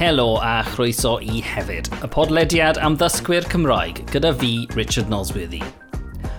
Helo 0.00 0.38
a 0.40 0.62
chroeso 0.64 1.18
i 1.20 1.42
hefyd, 1.44 1.90
y 2.00 2.08
podlediad 2.08 2.78
am 2.80 2.94
ddysgwyr 2.96 3.44
Cymraeg 3.52 3.98
gyda 4.08 4.30
fi, 4.40 4.64
Richard 4.72 5.12
Nosworthy. 5.12 5.60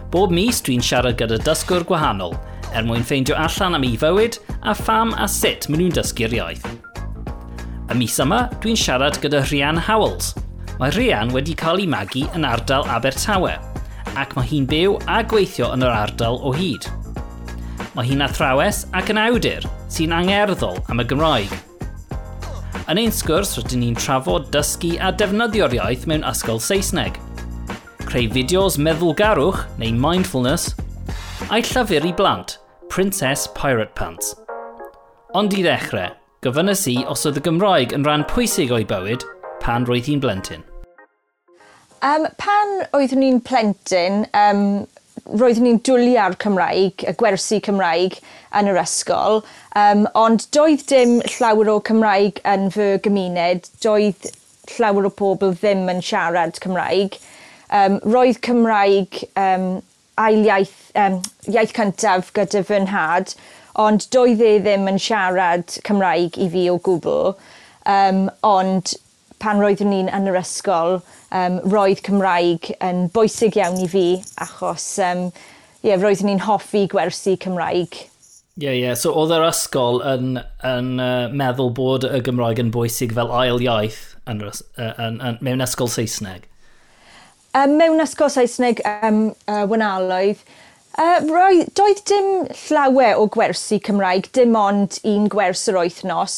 Bob 0.09 0.33
mis 0.33 0.63
dwi'n 0.65 0.81
siarad 0.81 1.19
gyda 1.19 1.37
dysgwr 1.45 1.85
gwahanol, 1.85 2.33
er 2.73 2.89
mwyn 2.89 3.05
ffeindio 3.05 3.37
allan 3.37 3.77
am 3.77 3.85
ei 3.85 3.93
fywyd 4.01 4.39
a 4.65 4.73
pham 4.73 5.13
a 5.13 5.29
sut 5.29 5.69
maen 5.69 5.83
nhw'n 5.83 5.93
dysgu'r 5.99 6.33
iaith. 6.39 6.67
Y 7.93 8.01
mis 8.01 8.17
yma, 8.25 8.47
dwi'n 8.65 8.81
siarad 8.81 9.21
gyda 9.21 9.45
Rhian 9.45 9.85
Howells. 9.85 10.33
Mae 10.81 10.97
Rhian 10.97 11.29
wedi 11.37 11.53
cael 11.53 11.85
ei 11.85 11.89
magu 11.93 12.25
yn 12.33 12.49
ardal 12.49 12.89
Abertawe, 12.89 13.59
ac 14.17 14.39
mae 14.39 14.55
hi'n 14.55 14.71
byw 14.73 14.97
a 15.05 15.21
gweithio 15.21 15.69
yn 15.77 15.85
yr 15.85 15.99
ardal 16.01 16.41
o 16.41 16.57
hyd. 16.57 16.89
Mae 17.93 18.09
hi'n 18.09 18.25
athrawes 18.25 18.87
ac 18.97 19.13
yn 19.13 19.21
awdur 19.21 19.69
sy'n 19.85 20.17
angerddol 20.17 20.81
am 20.89 21.05
y 21.05 21.13
Gymraeg– 21.13 21.61
Yn 22.91 22.99
ein 22.99 23.13
sgwrs, 23.15 23.53
rydyn 23.55 23.85
ni'n 23.85 23.95
trafod, 23.95 24.49
dysgu 24.51 24.97
a 24.99 25.13
defnyddio'r 25.15 25.71
iaith 25.77 26.01
mewn 26.11 26.25
ysgol 26.27 26.57
Saesneg. 26.59 27.15
Creu 28.03 28.25
fideos 28.33 28.75
meddwlgarwch 28.75 29.61
neu 29.79 29.93
mindfulness, 29.95 30.73
a'i 31.47 31.63
llyfr 31.63 32.09
i 32.09 32.11
blant, 32.17 32.57
Princess 32.91 33.45
Pirate 33.55 33.95
Pants. 33.95 34.33
Ond 35.39 35.55
i 35.55 35.63
ddechrau, 35.63 36.11
gyfynnes 36.43 36.83
i 36.91 36.97
os 37.07 37.23
oedd 37.29 37.39
y 37.39 37.45
Gymraeg 37.45 37.95
yn 37.95 38.03
rhan 38.03 38.27
pwysig 38.27 38.75
o'i 38.75 38.83
bywyd 38.89 39.23
pan 39.63 39.87
roedd 39.87 40.11
hi'n 40.11 40.19
blentyn. 40.25 40.67
Um, 42.03 42.27
pan 42.43 42.75
oeddwn 42.91 43.23
ni'n 43.23 43.39
plentyn, 43.47 44.25
um, 44.35 44.65
roeddwn 45.29 45.67
ni'n 45.67 45.81
dwlia'r 45.85 46.37
Cymraeg, 46.41 47.05
y 47.07 47.13
gwersi 47.19 47.61
Cymraeg 47.63 48.17
yn 48.57 48.69
yr 48.71 48.79
ysgol, 48.81 49.41
um, 49.77 50.05
ond 50.17 50.47
doedd 50.55 50.83
dim 50.89 51.19
llawer 51.37 51.71
o 51.71 51.77
Cymraeg 51.87 52.41
yn 52.47 52.69
fy 52.73 52.87
gymuned, 53.05 53.69
doedd 53.83 54.31
llawer 54.75 55.07
o 55.09 55.13
pobl 55.21 55.55
ddim 55.57 55.87
yn 55.91 56.03
siarad 56.05 56.59
Cymraeg. 56.63 57.17
Um, 57.71 57.99
roedd 58.03 58.41
Cymraeg 58.45 59.21
um, 59.39 59.69
ail 60.19 60.43
iaith, 60.47 60.77
um, 60.99 61.21
iaith 61.47 61.75
cyntaf 61.77 62.33
gyda 62.35 62.63
fy 62.67 62.81
nhad, 62.85 63.35
ond 63.79 64.09
doedd 64.11 64.43
e 64.43 64.57
ddim 64.59 64.89
yn 64.91 64.99
siarad 64.99 65.79
Cymraeg 65.87 66.37
i 66.41 66.49
fi 66.51 66.67
o 66.71 66.77
gwbl. 66.83 67.35
Um, 67.89 68.27
ond 68.45 68.93
pan 69.41 69.61
roeddwn 69.63 69.89
ni'n 69.89 70.11
yn 70.13 70.29
yr 70.29 70.41
ysgol, 70.43 70.99
um, 71.35 71.59
roedd 71.71 72.03
Cymraeg 72.05 72.71
yn 72.83 73.07
bwysig 73.15 73.57
iawn 73.59 73.81
i 73.81 73.89
fi 73.91 74.05
achos 74.43 74.85
um, 75.03 75.27
yeah, 75.81 75.97
roeddwn 75.97 76.31
ni'n 76.31 76.45
hoffi 76.45 76.85
gwersi 76.91 77.37
Cymraeg. 77.41 77.97
Ie, 78.59 78.65
yeah, 78.65 78.75
ie. 78.75 78.85
Yeah. 78.85 78.97
So 78.99 79.13
oedd 79.17 79.33
yr 79.35 79.47
ysgol 79.47 80.01
yn, 80.05 80.39
yn 80.67 80.93
uh, 80.99 81.27
meddwl 81.31 81.71
bod 81.75 82.07
y 82.07 82.19
Gymraeg 82.25 82.59
yn 82.61 82.73
bwysig 82.75 83.15
fel 83.17 83.31
ail 83.33 83.63
iaith 83.63 84.01
yn, 84.29 84.43
yn, 84.43 84.89
yn, 84.91 85.21
yn, 85.29 85.39
mewn 85.45 85.63
ysgol 85.65 85.91
Saesneg? 85.91 86.49
Um, 87.57 87.77
mewn 87.79 88.03
ysgol 88.03 88.31
Saesneg 88.31 88.83
um, 88.87 89.29
uh, 89.47 89.63
wynaloedd, 89.71 90.43
Uh, 90.99 91.21
roedd, 91.23 91.69
doedd 91.79 92.01
dim 92.09 92.25
llawer 92.67 93.15
o 93.15 93.23
gwersi 93.31 93.77
Cymraeg, 93.79 94.25
dim 94.35 94.57
ond 94.59 94.97
un 95.07 95.29
gwers 95.31 95.61
yr 95.71 95.77
oethnos, 95.79 96.33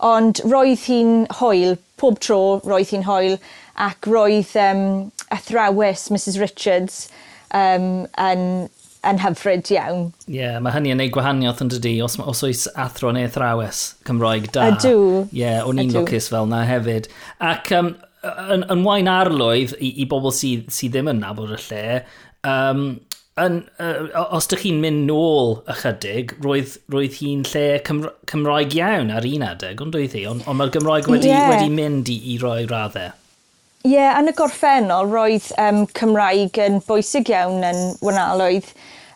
ond 0.00 0.40
roedd 0.48 0.86
hi'n 0.88 1.26
hoel, 1.42 1.76
pob 2.00 2.16
tro 2.24 2.38
roedd 2.64 2.94
hi'n 2.94 3.04
hoel, 3.04 3.36
ac 3.78 4.08
roedd 4.10 4.56
um, 4.58 4.82
athrawes 5.34 6.08
Mrs 6.12 6.40
Richards 6.40 7.06
um, 7.54 8.06
yn, 8.18 8.42
yn 9.06 9.22
hyfryd 9.22 9.70
iawn. 9.74 10.08
Ie, 10.26 10.40
yeah, 10.40 10.58
mae 10.62 10.74
hynny 10.74 10.92
yn 10.94 11.04
ei 11.04 11.12
gwahaniaeth 11.14 11.62
yn 11.64 11.72
dydi, 11.76 11.94
os, 12.04 12.18
os 12.18 12.44
oes 12.46 12.66
athro 12.74 13.12
neu 13.14 13.28
athrawes 13.28 13.84
Cymroeg 14.08 14.50
da. 14.54 14.70
Ydw. 14.74 15.24
Ie, 15.30 15.42
yeah, 15.44 15.62
o'n 15.66 15.80
i'n 15.82 15.94
lwcus 15.94 16.30
fel 16.32 16.50
na 16.50 16.64
hefyd. 16.68 17.10
Ac 17.44 17.72
um, 17.78 17.94
yn, 18.24 18.64
yn 18.72 18.86
wain 18.86 19.10
arlwydd 19.10 19.76
i, 19.78 19.94
i 20.02 20.08
bobl 20.10 20.34
sydd 20.34 20.72
sy 20.74 20.90
ddim 20.92 21.10
yn 21.12 21.22
nabod 21.22 21.54
y 21.54 21.60
lle, 21.68 21.84
um, 22.48 22.88
yn, 23.38 23.60
uh, 23.78 24.24
os 24.34 24.48
ydych 24.48 24.64
chi'n 24.64 24.82
mynd 24.82 25.06
nôl 25.08 25.58
ychydig, 25.70 26.34
roedd, 26.42 26.74
roedd 26.92 27.20
hi'n 27.20 27.44
lle 27.52 27.66
Cymra 27.86 28.12
Cymraeg 28.30 28.74
iawn 28.80 29.14
ar 29.14 29.26
un 29.28 29.46
adeg, 29.46 29.80
ond 29.84 29.94
doedd 29.94 30.16
hi, 30.18 30.26
ond 30.30 30.44
on 30.50 30.58
mae'r 30.58 30.74
Gymraeg 30.74 31.10
wedi, 31.12 31.30
yeah. 31.30 31.48
wedi 31.52 31.70
mynd 31.72 32.10
i, 32.10 32.18
i 32.34 32.38
roi 32.42 32.64
raddau. 32.66 33.14
Ie, 33.88 33.94
yeah, 33.94 34.18
yn 34.20 34.28
y 34.28 34.32
gorffennol 34.36 35.06
roedd 35.08 35.46
um, 35.56 35.78
Cymraeg 35.96 36.58
yn 36.60 36.74
bwysig 36.84 37.30
iawn 37.32 37.62
yn 37.64 37.78
wynaloedd. 38.04 38.66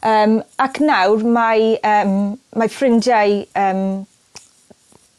Um, 0.08 0.38
ac 0.64 0.78
nawr 0.80 1.20
mae, 1.28 1.74
um, 1.84 2.14
mae 2.56 2.70
ffrindiau 2.72 3.42
um, 3.58 3.82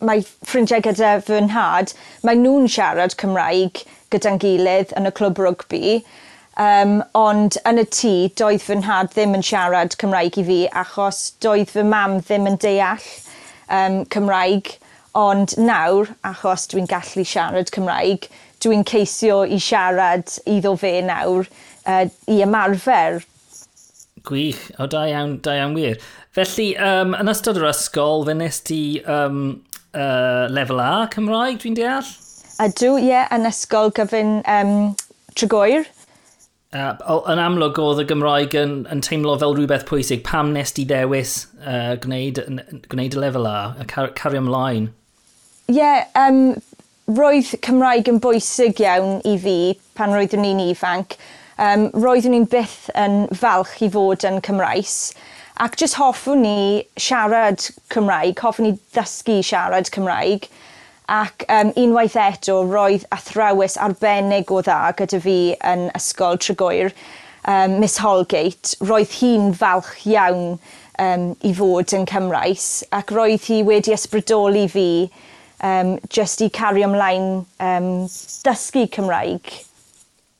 mae 0.01 0.23
ffrindiau 0.25 0.81
gyda 0.87 1.11
fy 1.27 1.43
nhad, 1.45 1.93
mae 2.25 2.39
nhw'n 2.39 2.65
siarad 2.71 3.13
Cymraeg 3.19 3.83
gyda'n 4.15 4.39
gilydd 4.41 4.95
yn 4.97 5.11
y 5.11 5.13
clwb 5.19 5.41
rygbi. 5.45 5.99
Um, 6.57 7.03
ond 7.17 7.59
yn 7.69 7.81
y 7.83 7.85
tŷ, 7.93 8.13
doedd 8.39 8.65
fy 8.65 8.79
nhad 8.81 9.11
ddim 9.13 9.37
yn 9.37 9.45
siarad 9.45 9.99
Cymraeg 10.01 10.39
i 10.41 10.47
fi 10.47 10.57
achos 10.81 11.27
doedd 11.45 11.69
fy 11.75 11.85
mam 11.93 12.23
ddim 12.23 12.49
yn 12.49 12.57
deall 12.63 13.05
um, 13.69 14.01
Cymraeg. 14.15 14.79
Ond 15.13 15.53
nawr, 15.61 16.09
achos 16.25 16.65
dwi'n 16.71 16.89
gallu 16.89 17.21
siarad 17.29 17.69
Cymraeg, 17.69 18.31
dwi'n 18.63 18.85
ceisio 18.87 19.43
i 19.45 19.59
siarad 19.61 20.31
iddo 20.49 20.73
fe 20.79 20.97
nawr 21.05 21.47
uh, 21.85 22.07
i 22.31 22.41
ymarfer. 22.45 23.21
Gwych, 24.23 24.69
o 24.79 24.87
da 24.87 25.03
iawn, 25.11 25.37
da 25.43 25.57
iawn 25.59 25.75
wir. 25.75 25.99
Felly, 26.33 26.71
um, 26.79 27.11
yn 27.19 27.29
ystod 27.29 27.59
yr 27.59 27.69
ysgol, 27.69 28.23
fe 28.25 28.37
nes 28.39 28.61
ti 28.65 28.83
um, 29.03 29.41
uh, 29.93 30.45
lefel 30.49 30.79
A 30.81 30.93
Cymraeg, 31.13 31.59
dwi'n 31.61 31.75
deall? 31.77 32.07
Ydw, 32.63 32.95
ie, 33.01 33.09
yeah, 33.09 33.27
yn 33.35 33.49
ysgol 33.49 33.91
gyfyn 33.97 34.39
um, 34.49 34.73
Tregoer. 35.35 35.85
Uh, 36.73 36.95
yn 37.29 37.37
amlwg 37.37 37.77
oedd 37.77 38.01
y 38.01 38.07
Gymraeg 38.09 38.55
yn, 38.57 38.79
yn 38.89 39.03
teimlo 39.05 39.35
fel 39.41 39.53
rhywbeth 39.57 39.85
pwysig. 39.89 40.23
Pam 40.25 40.55
nes 40.55 40.73
ti 40.73 40.87
ddewis 40.89 41.35
uh, 41.61 41.93
gwneud, 42.01 42.41
gwneud 42.89 43.17
y 43.17 43.21
lefel 43.21 43.45
A, 43.49 43.57
a 43.77 43.85
car 43.89 44.09
cario 44.17 44.41
ymlaen? 44.41 44.89
Ie, 45.69 45.77
yeah, 45.77 46.07
um, 46.17 46.55
roedd 47.11 47.49
Cymraeg 47.65 48.07
yn 48.07 48.19
bwysig 48.23 48.79
iawn 48.79 49.17
i 49.27 49.35
fi 49.41 49.57
pan 49.97 50.13
roeddwn 50.15 50.45
ni'n 50.45 50.61
ifanc. 50.69 51.17
Um, 51.59 51.89
roeddwn 51.91 52.31
ni'n 52.31 52.47
byth 52.49 52.87
yn 52.95 53.25
falch 53.35 53.81
i 53.83 53.89
fod 53.91 54.23
yn 54.27 54.39
Cymraes. 54.45 55.11
Ac 55.61 55.75
jyst 55.77 55.99
hoffwn 55.99 56.41
ni 56.45 56.85
siarad 56.95 57.65
Cymraeg, 57.93 58.39
hoffwn 58.39 58.69
ni 58.69 58.77
ddysgu 58.95 59.41
siarad 59.43 59.91
Cymraeg. 59.93 60.47
Ac 61.11 61.43
um, 61.51 61.73
unwaith 61.77 62.15
eto, 62.15 62.61
roedd 62.71 63.03
athrawes 63.11 63.75
arbennig 63.75 64.49
o 64.55 64.61
dda 64.63 64.95
gyda 64.97 65.19
fi 65.25 65.37
yn 65.73 65.89
ysgol 65.99 66.39
Tregoer, 66.39 66.95
um, 67.43 67.81
Miss 67.83 67.99
Holgate. 67.99 68.77
Roedd 68.79 69.19
hi'n 69.19 69.51
falch 69.59 70.07
iawn 70.07 70.55
um, 71.03 71.29
i 71.43 71.51
fod 71.53 71.91
yn 71.99 72.07
Cymraes 72.07 72.71
ac 72.95 73.11
roedd 73.11 73.51
hi 73.51 73.59
wedi 73.67 73.91
ysbrydoli 73.91 74.65
fi 74.71 74.89
um, 75.63 75.97
just 76.09 76.41
i 76.43 76.49
cario 76.53 76.89
ymlaen 76.91 77.45
um, 77.59 77.93
dysgu 78.45 78.87
Cymraeg. 78.93 79.53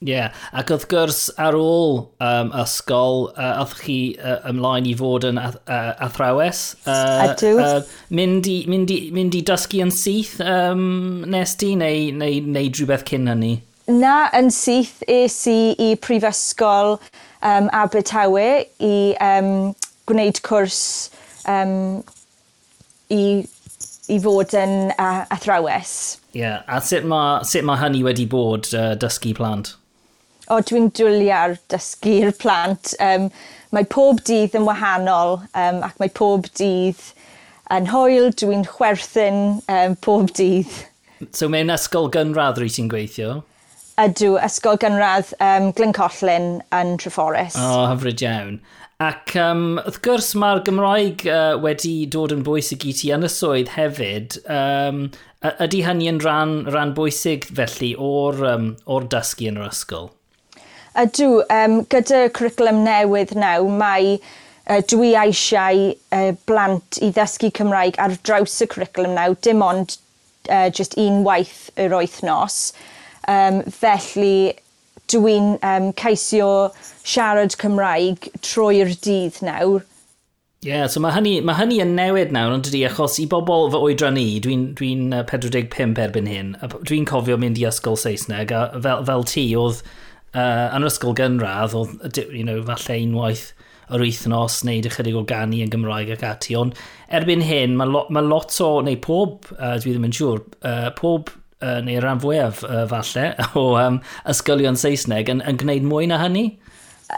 Ie, 0.04 0.12
yeah. 0.12 0.40
ac 0.52 0.72
wrth 0.74 0.90
gwrs 0.92 1.20
ar 1.40 1.56
ôl 1.56 2.02
um, 2.20 2.50
ysgol, 2.60 3.30
uh, 3.38 3.62
athwch 3.62 3.84
chi 3.86 3.98
uh, 4.20 4.42
ymlaen 4.52 4.90
i 4.90 4.96
fod 5.00 5.24
yn 5.30 5.40
ath, 5.40 5.62
uh, 5.64 5.94
athrawes. 6.04 6.64
Uh, 6.84 7.30
Ydw. 7.30 7.54
Uh, 7.64 7.94
mynd, 8.12 8.50
i, 8.52 8.58
mynd, 8.68 8.92
i, 8.92 8.98
mynd 9.16 9.38
i 9.40 9.44
dysgu 9.48 9.80
yn 9.86 9.94
syth 9.96 10.42
um, 10.44 11.24
nes 11.32 11.56
ti 11.56 11.72
neu, 11.80 12.10
neu, 12.20 12.42
neu 12.44 12.74
rhywbeth 12.74 13.08
cyn 13.08 13.32
hynny? 13.32 13.54
Na, 13.88 14.28
yn 14.36 14.52
syth 14.52 15.02
es 15.12 15.38
i 15.52 15.74
i 15.80 15.94
prifysgol 16.04 16.98
um, 17.40 17.72
Abertawe 17.72 18.48
i 18.84 18.96
um, 19.24 19.72
gwneud 20.08 20.44
cwrs 20.44 20.84
um, 21.48 22.04
i 23.12 23.24
i 24.12 24.20
fod 24.24 24.54
yn 24.58 24.92
uh, 24.98 25.24
athrawes. 25.32 25.94
Ie, 26.34 26.42
yeah. 26.42 26.64
a 26.68 26.82
sut 26.84 27.06
mae, 27.08 27.44
sut 27.48 27.66
mae 27.68 27.80
hynny 27.80 28.04
wedi 28.06 28.26
bod 28.30 28.72
uh, 28.76 28.94
dysgu 29.00 29.36
plant? 29.38 29.76
O, 30.52 30.60
dwi'n 30.60 30.90
dwliar 30.98 31.56
dysgu'r 31.72 32.34
plant. 32.36 32.94
Um, 33.04 33.30
mae 33.74 33.88
pob 33.90 34.20
dydd 34.28 34.58
yn 34.60 34.68
wahanol 34.68 35.40
um, 35.40 35.80
ac 35.86 35.96
mae 36.02 36.12
pob 36.14 36.50
dydd 36.60 37.00
yn 37.74 37.88
hwyl, 37.94 38.34
dwi'n 38.36 38.68
chwerthin 38.68 39.40
um, 39.72 39.96
pob 40.04 40.34
dydd. 40.36 40.74
So 41.32 41.48
mewn 41.48 41.72
ysgol 41.72 42.12
gynradd 42.12 42.60
rwy 42.60 42.70
ti'n 42.74 42.92
gweithio? 42.92 43.40
Ydw, 44.02 44.40
ysgol 44.42 44.80
gynradd 44.82 45.36
um, 45.38 45.68
Glyncollin 45.78 46.64
yn 46.74 46.96
Treforys. 46.98 47.54
O, 47.62 47.66
oh, 47.68 47.84
hyfryd 47.92 48.24
iawn. 48.26 48.56
Ac 49.04 49.36
um, 49.38 49.76
wrth 49.84 50.00
gwrs 50.06 50.32
mae'r 50.40 50.64
Gymraeg 50.66 51.26
uh, 51.30 51.60
wedi 51.62 52.08
dod 52.10 52.32
yn 52.34 52.42
bwysig 52.48 52.88
i 52.90 52.94
ti 52.98 53.12
yn 53.14 53.28
y 53.28 53.30
swydd 53.30 53.70
hefyd. 53.76 54.40
Um, 54.50 55.04
ydy 55.62 55.84
hynny 55.86 56.08
yn 56.10 56.22
rhan, 56.24 56.56
rhan 56.74 56.96
bwysig 56.98 57.46
felly 57.60 57.92
o'r, 57.94 58.42
um, 58.50 58.66
or 58.90 59.06
dysgu 59.14 59.52
yn 59.52 59.60
yr 59.62 59.70
ysgol? 59.70 60.10
Ydw, 61.04 61.28
um, 61.54 61.76
gyda 61.94 62.24
cwricwlwm 62.34 62.82
newydd 62.88 63.36
naw, 63.38 63.68
mae 63.78 64.16
uh, 64.16 64.80
dwi 64.90 65.12
eisiau 65.22 65.92
uh, 65.94 66.32
blant 66.50 66.98
i 66.98 67.12
ddysgu 67.14 67.52
Cymraeg 67.60 68.02
ar 68.02 68.18
draws 68.26 68.58
y 68.66 68.70
cwricwlwm 68.74 69.14
naw, 69.20 69.38
dim 69.46 69.62
ond 69.66 70.00
uh, 70.50 70.72
just 70.74 70.98
un 70.98 71.22
waith 71.28 71.70
yr 71.78 71.94
wythnos. 72.00 72.26
nos 72.74 72.92
Um, 73.32 73.62
felly 73.72 74.54
dwi'n 75.12 75.58
um, 75.64 75.90
ceisio 76.00 76.52
siarad 77.04 77.58
Cymraeg 77.60 78.30
trwy'r 78.44 78.94
dydd 79.04 79.42
nawr. 79.46 79.84
Ie, 80.64 80.70
yeah, 80.72 80.86
so 80.88 81.02
mae 81.04 81.12
hynny, 81.12 81.34
mae 81.44 81.58
hynny 81.60 81.82
yn 81.84 81.92
newid 81.98 82.32
nawr, 82.32 82.54
ond 82.56 82.64
dydy, 82.64 82.86
achos 82.88 83.18
i 83.20 83.26
bobl 83.28 83.68
fy 83.74 83.82
oedran 83.84 84.16
ni, 84.16 84.40
dwi'n 84.44 84.70
dwi, 84.80 84.94
dwi 85.12 85.26
45 85.28 86.00
erbyn 86.06 86.30
hyn, 86.32 86.54
dwi'n 86.88 87.08
cofio 87.10 87.36
mynd 87.40 87.60
i 87.60 87.68
ysgol 87.68 88.00
Saesneg, 88.00 88.54
a 88.56 88.70
fel, 88.78 89.04
fel 89.10 89.28
ti, 89.28 89.44
oedd 89.60 89.82
uh, 89.84 90.72
yn 90.72 90.86
yr 90.86 90.88
ysgol 90.88 91.18
gynradd, 91.20 91.76
oedd 91.76 92.24
you 92.32 92.46
know, 92.48 92.64
falle 92.70 92.96
unwaith 93.04 93.50
yr 93.94 94.06
wythnos, 94.06 94.62
neud 94.64 94.88
ychydig 94.88 95.20
o 95.20 95.26
gani 95.28 95.60
yn 95.66 95.72
Gymraeg 95.74 96.14
ac 96.16 96.24
ati, 96.30 96.56
ond 96.56 96.80
erbyn 97.12 97.44
hyn, 97.44 97.76
mae 97.78 97.92
lo, 97.92 98.06
mae 98.14 98.24
lot 98.24 98.56
o, 98.64 98.78
neu 98.88 98.96
pob, 99.04 99.52
uh, 99.58 99.76
dwi 99.84 99.98
ddim 99.98 100.08
yn 100.08 100.16
siŵr, 100.16 100.46
uh, 100.64 100.90
pob 100.96 101.34
uh, 101.64 101.80
neu 101.86 102.02
rhan 102.04 102.22
fwyaf 102.24 102.62
uh, 102.68 102.84
falle, 102.92 103.30
o 103.60 103.74
um, 103.80 104.02
ysgolion 104.30 104.78
Saesneg 104.80 105.32
yn, 105.32 105.42
yn 105.48 105.60
gwneud 105.62 105.88
mwy 105.88 106.10
na 106.12 106.20
hynny? 106.22 106.46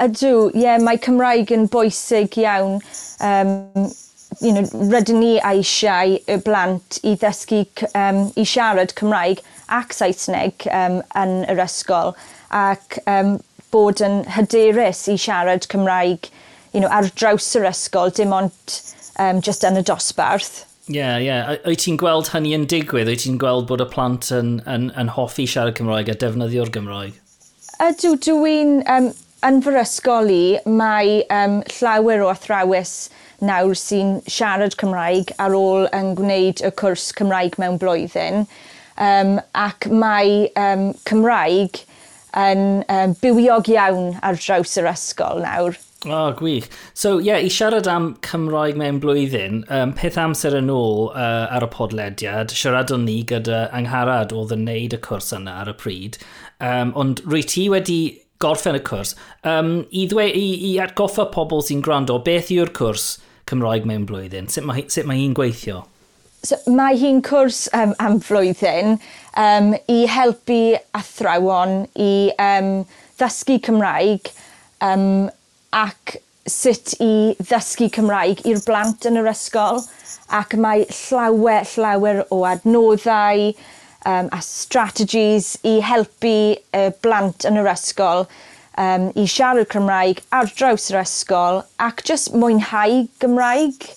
Ydw, 0.02 0.32
ie, 0.52 0.64
yeah, 0.66 0.80
mae 0.82 1.00
Cymraeg 1.02 1.54
yn 1.56 1.68
bwysig 1.72 2.38
iawn. 2.42 2.80
Um, 3.24 3.90
you 4.42 4.52
know, 4.52 4.66
rydyn 4.92 5.22
ni 5.22 5.34
eisiau 5.48 6.18
y 6.28 6.40
blant 6.44 7.00
i 7.08 7.16
ddysgu 7.20 7.64
um, 7.96 8.26
i 8.36 8.44
siarad 8.48 8.96
Cymraeg 9.00 9.44
ac 9.74 9.96
Saesneg 9.96 10.68
um, 10.70 11.00
yn 11.18 11.38
yr 11.52 11.62
ysgol 11.64 12.14
ac 12.56 13.00
um, 13.10 13.38
bod 13.72 14.04
yn 14.04 14.24
hyderus 14.36 15.06
i 15.12 15.16
siarad 15.20 15.70
Cymraeg 15.72 16.30
you 16.76 16.82
know, 16.82 16.92
ar 16.92 17.08
draws 17.16 17.48
yr 17.56 17.70
ysgol, 17.70 18.12
dim 18.12 18.34
ond 18.36 18.74
um, 19.24 19.40
just 19.40 19.64
yn 19.64 19.80
y 19.80 19.84
dosbarth. 19.88 20.66
Ie, 20.86 20.98
yeah, 21.00 21.18
ie. 21.18 21.26
Yeah. 21.26 21.52
Wyt 21.66 21.82
ti'n 21.86 22.00
gweld 22.02 22.30
hynny 22.34 22.54
yn 22.58 22.66
digwydd? 22.70 23.10
Wyt 23.10 23.24
ti'n 23.26 23.40
gweld 23.42 23.70
bod 23.70 23.82
y 23.82 23.90
plant 23.90 24.30
yn, 24.36 24.58
yn, 24.70 24.92
yn 25.00 25.14
hoffi 25.16 25.48
siarad 25.50 25.78
Cymraeg 25.80 26.12
a 26.14 26.18
defnyddio'r 26.22 26.74
Gymraeg? 26.76 27.22
Ydw, 27.82 28.18
dwi'n... 28.28 28.82
Um, 28.86 29.14
yn 29.46 29.60
fy 29.62 29.76
ysgol 29.78 30.32
i, 30.34 30.58
mae 30.66 31.20
um, 31.34 31.60
llawer 31.78 32.24
o 32.26 32.30
athrawes 32.32 32.94
nawr 33.46 33.76
sy'n 33.78 34.16
siarad 34.32 34.78
Cymraeg 34.80 35.34
ar 35.44 35.54
ôl 35.58 35.86
yn 35.94 36.14
gwneud 36.18 36.64
y 36.66 36.72
cwrs 36.80 37.12
Cymraeg 37.18 37.60
mewn 37.62 37.78
blwyddyn. 37.82 38.46
Um, 38.96 39.36
ac 39.54 39.90
mae 39.92 40.48
um, 40.58 40.88
Cymraeg 41.06 41.84
yn 42.40 42.84
um, 42.92 43.14
bywiog 43.22 43.70
iawn 43.76 44.16
ar 44.26 44.40
draws 44.40 44.78
yr 44.82 44.90
ysgol 44.94 45.44
nawr. 45.44 45.78
O, 46.06 46.14
oh, 46.14 46.34
gwych. 46.38 46.68
So, 46.94 47.18
ie, 47.20 47.32
yeah, 47.32 47.42
i 47.42 47.50
siarad 47.50 47.88
am 47.90 48.12
Cymraeg 48.26 48.78
mewn 48.78 49.00
blwyddyn, 49.02 49.64
um, 49.74 49.94
peth 49.98 50.20
amser 50.22 50.54
yn 50.60 50.70
ôl 50.70 51.08
uh, 51.10 51.48
ar 51.50 51.66
y 51.66 51.70
podlediad, 51.74 52.54
siaradon 52.54 53.08
ni 53.08 53.24
gyda 53.26 53.64
angharad 53.74 54.36
oedd 54.36 54.54
yn 54.54 54.68
neud 54.68 54.94
y 54.94 55.00
cwrs 55.02 55.34
yna 55.34 55.56
ar 55.64 55.72
y 55.74 55.76
pryd, 55.80 56.20
um, 56.62 56.94
ond 57.02 57.24
rwy 57.26 57.42
ti 57.50 57.66
wedi 57.74 58.00
gorffen 58.44 58.78
y 58.78 58.84
cwrs. 58.86 59.16
Um, 59.48 59.74
i, 59.90 60.06
ddwe, 60.12 60.28
i, 60.30 60.46
I 60.70 60.76
atgoffa 60.86 61.26
pobl 61.34 61.66
sy'n 61.66 61.82
gwrando, 61.86 62.20
beth 62.22 62.54
yw'r 62.54 62.74
cwrs 62.78 63.16
Cymraeg 63.50 63.86
mewn 63.90 64.06
blwyddyn? 64.10 64.50
Sut 64.52 64.66
mae, 64.68 64.86
sut 64.92 65.10
mae 65.10 65.24
hi'n 65.24 65.36
gweithio? 65.38 65.84
So, 66.46 66.58
mae 66.70 66.98
hi'n 67.02 67.24
cwrs 67.26 67.64
um, 67.74 67.96
am 68.02 68.20
flwyddyn 68.22 69.00
um, 69.42 69.72
i 69.90 70.04
helpu 70.10 70.76
athrawon 70.98 71.88
i 71.98 72.12
um, 72.42 72.70
ddysgu 73.18 73.58
Cymraeg 73.66 74.30
um, 74.86 75.32
ac 75.76 76.18
sut 76.48 76.94
i 77.02 77.36
ddysgu 77.42 77.90
Cymraeg 77.96 78.44
i'r 78.46 78.62
blant 78.66 79.08
yn 79.10 79.18
yr 79.22 79.32
ysgol 79.32 79.82
ac 80.40 80.54
mae 80.62 80.86
llawer, 80.90 81.66
llawer 81.76 82.22
o 82.34 82.44
adnoddau 82.48 83.50
um, 84.06 84.30
a 84.30 84.42
strategies 84.46 85.56
i 85.66 85.80
helpu 85.86 86.36
y 86.56 86.84
blant 87.02 87.48
yn 87.50 87.60
yr 87.62 87.72
ysgol 87.74 88.26
um, 88.78 89.10
i 89.18 89.26
siarad 89.30 89.72
Cymraeg 89.74 90.22
ar 90.36 90.50
draws 90.54 90.90
yr 90.94 91.02
ysgol 91.02 91.64
ac 91.82 92.06
just 92.08 92.34
mwynhau 92.38 93.06
Gymraeg. 93.24 93.90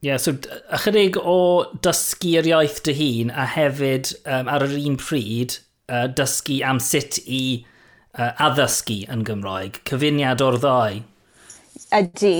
Ie, 0.00 0.08
yeah, 0.08 0.16
so 0.16 0.32
ychydig 0.72 1.18
o 1.20 1.66
dysgu 1.84 2.38
yr 2.40 2.48
iaith 2.54 2.80
dy 2.86 2.96
hun 2.96 3.34
a 3.36 3.44
hefyd 3.56 4.14
um, 4.24 4.48
ar 4.48 4.64
yr 4.64 4.78
un 4.80 4.96
pryd 5.00 5.58
uh, 5.92 6.06
dysgu 6.08 6.62
am 6.64 6.80
sut 6.80 7.20
i 7.26 7.42
uh, 8.18 8.32
addysgu 8.48 9.02
yn 9.12 9.24
Gymraeg. 9.28 9.80
Cyfuniad 9.88 10.42
o'r 10.44 10.58
ddau. 10.62 11.00
Ydy. 11.94 12.36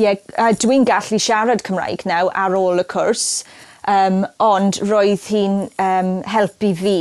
Ie, 0.00 0.06
yeah, 0.06 0.50
dwi'n 0.60 0.86
gallu 0.88 1.20
siarad 1.20 1.62
Cymraeg 1.66 2.06
naw 2.08 2.30
ar 2.34 2.56
ôl 2.58 2.82
y 2.82 2.86
cwrs, 2.88 3.44
um, 3.90 4.24
ond 4.42 4.80
roedd 4.88 5.28
hi'n 5.28 5.64
um, 5.82 6.14
helpu 6.28 6.72
fi 6.78 6.98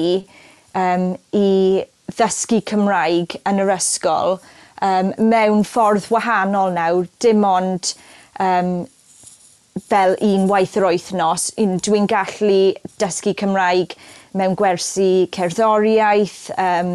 um, 0.75 1.13
i 1.35 1.83
ddysgu 2.13 2.59
Cymraeg 2.69 3.37
yn 3.49 3.61
yr 3.63 3.71
ysgol 3.77 4.37
um, 4.83 5.13
mewn 5.17 5.63
ffordd 5.67 6.09
wahanol 6.13 6.73
nawr, 6.75 7.07
dim 7.23 7.45
ond 7.47 7.93
um, 8.43 8.83
fel 9.89 10.17
un 10.21 10.49
waith 10.51 10.75
yr 10.77 10.89
wythnos, 10.91 11.49
dwi'n 11.57 12.09
gallu 12.11 12.73
dysgu 13.01 13.33
Cymraeg 13.39 13.95
mewn 14.37 14.57
gwersi 14.59 15.29
cerddoriaeth, 15.33 16.51
um, 16.57 16.93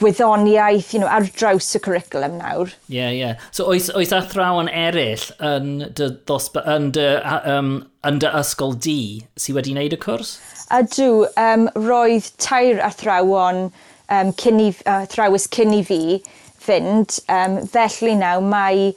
gwyddoniaeth 0.00 0.92
you 0.92 1.00
know, 1.00 1.08
ar 1.08 1.24
draws 1.38 1.70
y 1.76 1.80
cwricwlwm 1.84 2.36
nawr. 2.40 2.72
Ie, 2.90 2.98
yeah, 2.98 3.10
ie. 3.10 3.20
Yeah. 3.22 3.48
So 3.50 3.68
oes, 3.72 3.88
oes 3.96 4.12
athrawon 4.12 4.68
eraill 4.68 5.24
yn 5.40 5.70
dy, 5.96 6.10
ddosba, 6.28 6.64
yn 6.76 6.90
dy, 6.96 7.08
um, 7.48 7.72
yn 8.06 8.20
dy 8.22 8.32
ysgol 8.40 8.76
di 8.76 9.00
sydd 9.40 9.56
wedi 9.56 9.74
wneud 9.76 9.96
y 9.96 10.00
cwrs? 10.02 10.36
Ydw, 10.76 11.10
um, 11.40 11.68
roedd 11.88 12.28
tair 12.42 12.82
athrawon 12.84 13.68
um, 14.12 14.32
cyn 14.42 14.62
i, 14.62 14.70
athrawys 14.98 15.48
cyn 15.56 15.74
i 15.78 15.82
fi 15.86 16.00
fynd, 16.66 17.20
um, 17.32 17.60
felly 17.70 18.16
naw 18.18 18.40
mae 18.44 18.90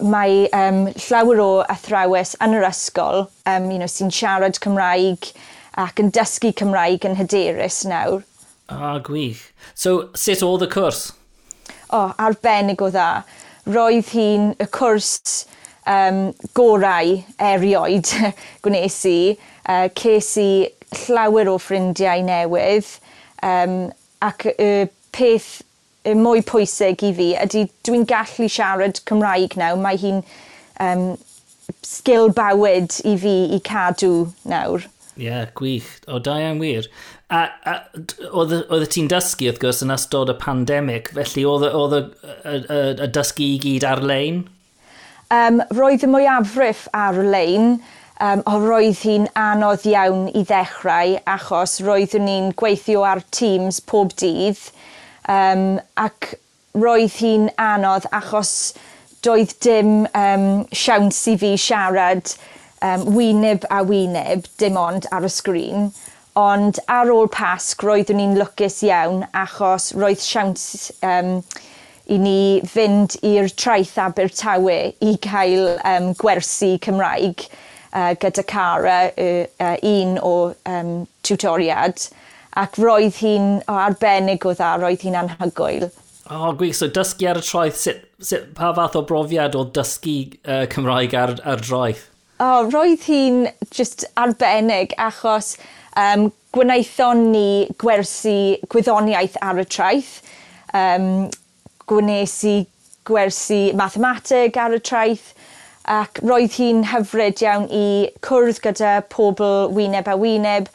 mae 0.00 0.46
um, 0.56 0.86
llawer 0.96 1.40
o 1.44 1.48
athrawes 1.68 2.32
yn 2.44 2.56
yr 2.56 2.64
ysgol 2.70 3.26
um, 3.48 3.70
you 3.70 3.78
know, 3.80 3.88
sy'n 3.88 4.12
siarad 4.12 4.56
Cymraeg 4.64 5.28
ac 5.80 6.00
yn 6.00 6.08
dysgu 6.16 6.52
Cymraeg 6.56 7.04
yn 7.08 7.18
hyderus 7.18 7.82
nawr. 7.88 8.24
Ah, 8.70 8.98
gwych. 9.02 9.42
So, 9.74 10.10
sut 10.14 10.44
oedd 10.46 10.66
y 10.66 10.70
cwrs? 10.70 11.10
O, 11.90 12.04
oh, 12.04 12.12
arbennig 12.22 12.82
o 12.82 12.90
dda. 12.90 13.08
E. 13.20 13.48
Roedd 13.70 14.12
hi'n 14.14 14.52
y 14.62 14.66
cwrs 14.72 15.46
um, 15.90 16.20
gorau 16.56 17.16
erioed 17.50 18.12
gwnes 18.64 19.00
i. 19.10 19.18
Uh, 19.66 19.88
ces 19.98 20.30
i 20.40 20.50
llawer 21.06 21.50
o 21.50 21.56
ffrindiau 21.62 22.22
newydd 22.26 22.88
um, 23.46 23.74
ac 24.22 24.46
y 24.56 24.70
peth 25.14 25.50
y 26.06 26.14
mwy 26.16 26.40
pwysig 26.46 27.02
i 27.04 27.10
fi 27.16 27.26
ydy 27.42 27.66
dwi'n 27.86 28.06
gallu 28.08 28.48
siarad 28.48 29.02
Cymraeg 29.08 29.58
nawr. 29.60 29.82
Mae 29.82 29.98
hi'n 30.00 30.22
um, 30.80 31.04
sgil 31.86 32.30
bywyd 32.36 32.96
i 33.06 33.16
fi 33.20 33.34
i 33.56 33.60
cadw 33.66 34.30
nawr. 34.48 34.86
Ie, 35.20 35.26
yeah, 35.26 35.48
gwych. 35.54 35.88
O, 36.08 36.18
da 36.18 36.38
iawn 36.40 36.62
wir. 36.62 36.86
A, 37.28 37.42
a 37.68 37.74
oedd 38.32 38.86
ti'n 38.88 39.10
dysgu, 39.12 39.50
wrth 39.50 39.60
gwrs, 39.60 39.82
yn 39.84 39.92
ystod 39.92 40.32
y 40.32 40.36
pandemig, 40.40 41.10
felly 41.12 41.44
oedd 41.44 41.66
y, 41.68 42.00
y, 42.00 42.54
y, 42.56 42.78
y 43.04 43.08
dysgu 43.12 43.44
i 43.44 43.58
gyd 43.60 43.84
ar-lein? 43.84 44.38
Um, 45.30 45.60
roedd 45.76 46.06
y 46.06 46.08
mwyafrif 46.08 46.86
ar-lein, 46.96 47.74
um, 48.24 48.44
o 48.48 48.56
roedd 48.64 49.02
hi'n 49.04 49.28
anodd 49.36 49.84
iawn 49.90 50.30
i 50.32 50.46
ddechrau, 50.48 51.18
achos 51.28 51.76
roeddwn 51.84 52.24
ni'n 52.24 52.48
gweithio 52.56 53.04
ar 53.04 53.20
Teams 53.36 53.82
pob 53.92 54.16
dydd, 54.22 54.62
um, 55.28 55.66
ac 56.00 56.32
roedd 56.80 57.20
hi'n 57.20 57.50
anodd 57.60 58.08
achos 58.16 58.54
doedd 59.26 59.52
dim 59.60 60.06
um, 60.16 60.48
siawns 60.72 61.20
i 61.28 61.36
fi 61.44 61.52
siarad 61.60 62.32
um, 62.82 63.04
wyneb 63.16 63.66
a 63.70 63.82
wyneb, 63.86 64.46
dim 64.58 64.78
ond 64.80 65.08
ar 65.12 65.26
y 65.26 65.32
sgrin. 65.32 65.90
Ond 66.38 66.78
ar 66.88 67.10
ôl 67.10 67.28
Pasg, 67.32 67.82
roeddwn 67.84 68.20
ni'n 68.20 68.38
lwcus 68.38 68.80
iawn 68.86 69.24
achos 69.36 69.90
roedd 69.98 70.22
siawns 70.22 70.92
um, 71.02 71.40
i 72.10 72.18
ni 72.18 72.60
fynd 72.66 73.16
i'r 73.26 73.50
traeth 73.58 73.96
Abertawe 74.02 74.78
i 75.02 75.16
cael 75.22 75.74
um, 75.86 76.12
gwersi 76.18 76.76
Cymraeg 76.82 77.44
uh, 77.46 78.14
gyda 78.22 78.46
Cara, 78.46 79.00
uh, 79.10 79.44
uh, 79.58 79.76
un 79.82 80.16
o 80.22 80.34
um, 80.70 80.94
tutoriad. 81.26 82.06
Ac 82.58 82.78
roedd 82.82 83.20
hi'n 83.22 83.60
arbennig 83.70 84.46
o 84.46 84.54
dda, 84.54 84.76
roedd 84.82 85.04
hi'n 85.06 85.18
anhygoel. 85.20 85.90
O, 86.30 86.36
oh, 86.36 86.50
gwych, 86.54 86.76
so 86.78 86.86
dysgu 86.86 87.26
ar 87.30 87.40
y 87.40 87.42
traeth, 87.42 87.78
sut, 87.78 88.02
sut, 88.22 88.50
pa 88.54 88.70
fath 88.74 88.98
o 88.98 89.02
brofiad 89.06 89.58
o 89.58 89.64
dysgu 89.66 90.16
uh, 90.44 90.64
Cymraeg 90.70 91.14
ar, 91.18 91.34
ar 91.42 91.62
draeth? 91.62 92.06
Oh, 92.40 92.64
roedd 92.72 93.02
hi'n 93.04 93.42
just 93.68 94.06
arbennig 94.16 94.94
achos 94.96 95.58
um, 96.00 96.30
gwnaethon 96.56 97.26
ni 97.34 97.66
gwersi 97.82 98.56
gwyddoniaeth 98.72 99.36
ar 99.44 99.60
y 99.60 99.66
traeth. 99.68 100.14
Um, 100.72 101.26
gwnes 101.90 102.38
i 102.48 102.54
gwersi 103.04 103.74
mathemateg 103.76 104.56
ar 104.56 104.78
y 104.78 104.80
traeth 104.80 105.34
ac 105.98 106.22
roedd 106.24 106.56
hi'n 106.56 106.80
hyfryd 106.94 107.44
iawn 107.44 107.68
i 107.76 107.84
cwrdd 108.24 108.62
gyda 108.64 108.94
pobl 109.12 109.68
wyneb 109.76 110.08
a 110.08 110.16
wyneb 110.24 110.72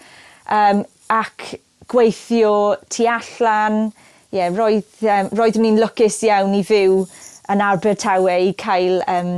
um, 0.53 0.85
ac 1.09 1.55
gweithio 1.89 2.75
tu 2.93 3.09
allan. 3.09 3.87
Yeah, 4.29 4.53
roedd, 4.53 4.85
um, 5.01 5.33
roeddwn 5.33 5.65
ni'n 5.65 5.81
lwcus 5.81 6.21
iawn 6.29 6.53
i 6.53 6.61
fyw 6.69 7.07
yn 7.49 7.69
Abertawe 7.73 8.37
i 8.51 8.53
cael 8.53 9.01
um, 9.09 9.37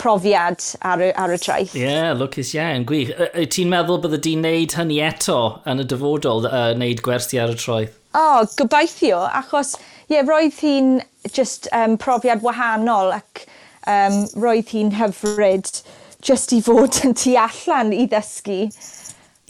profiad 0.00 0.64
ar, 0.80 1.04
y, 1.04 1.12
ar 1.12 1.34
y 1.34 1.38
traeth. 1.40 1.76
Ie, 1.76 1.84
yeah, 1.84 2.10
lwcus 2.16 2.54
iawn, 2.56 2.86
gwych. 2.88 3.12
Ti'n 3.52 3.70
meddwl 3.72 4.00
bydde 4.04 4.20
di'n 4.26 4.44
neud 4.46 4.76
hynny 4.78 5.00
eto 5.04 5.38
yn 5.68 5.84
y 5.84 5.86
dyfodol, 5.90 6.48
uh, 6.48 6.70
neud 6.80 7.04
gwersi 7.06 7.40
ar 7.42 7.54
y 7.54 7.58
traeth? 7.60 7.96
O, 8.10 8.20
oh, 8.20 8.46
gobeithio, 8.58 9.22
achos 9.28 9.76
ie, 9.76 10.16
yeah, 10.16 10.26
roedd 10.26 10.56
hi'n 10.64 10.96
just 11.30 11.68
um, 11.76 11.98
profiad 12.00 12.42
wahanol 12.42 13.12
ac 13.14 13.44
um, 13.86 14.24
roedd 14.42 14.72
hi'n 14.74 14.94
hyfryd 14.98 15.70
just 16.24 16.52
i 16.52 16.60
fod 16.64 17.00
yn 17.06 17.14
tu 17.16 17.36
allan 17.40 17.94
i 17.96 18.06
ddysgu 18.10 18.64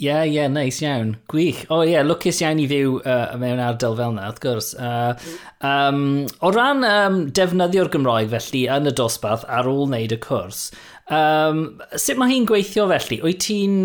Ie, 0.01 0.07
yeah, 0.07 0.23
ie, 0.25 0.33
yeah, 0.33 0.47
neis 0.49 0.79
iawn. 0.81 1.11
Gwych. 1.29 1.67
O 1.69 1.75
oh, 1.77 1.83
ie, 1.85 1.91
yeah, 1.93 2.05
lwcus 2.07 2.39
iawn 2.41 2.63
i 2.63 2.65
fyw 2.71 2.95
uh, 3.03 3.35
mewn 3.41 3.61
ardal 3.61 3.99
fel 3.99 4.15
yna, 4.15 4.31
wrth 4.31 4.39
gwrs. 4.41 4.71
Uh, 4.81 5.13
um, 5.61 6.07
o 6.41 6.53
ran 6.55 6.87
um, 6.89 7.19
defnyddio'r 7.37 7.91
Gymraeg 7.93 8.33
felly 8.33 8.63
yn 8.73 8.89
y 8.89 8.95
dosbarth 8.97 9.45
ar 9.45 9.69
ôl 9.69 9.85
wneud 9.85 10.15
y 10.17 10.19
cwrs, 10.25 10.63
um, 11.13 11.61
sut 12.01 12.17
mae 12.17 12.33
hi'n 12.33 12.49
gweithio 12.49 12.89
felly? 12.95 13.21
Wyt 13.27 13.45
ti'n 13.45 13.77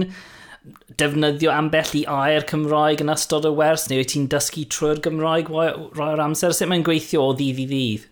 defnyddio 1.03 1.51
ambell 1.51 1.91
i 2.00 2.05
air 2.07 2.48
Cymraeg 2.48 3.03
yn 3.03 3.12
ystod 3.12 3.50
y 3.50 3.51
wers, 3.60 3.89
neu 3.91 4.00
wyt 4.00 4.13
ti'n 4.13 4.29
dysgu 4.31 4.63
trwy'r 4.72 5.03
Gymraeg 5.03 5.51
rai 5.51 5.67
o'r 5.75 6.24
amser? 6.29 6.55
Sut 6.55 6.72
mae'n 6.72 6.88
gweithio 6.88 7.27
o 7.27 7.36
ddydd 7.36 7.60
i 7.65 7.67
ddydd? 7.74 8.07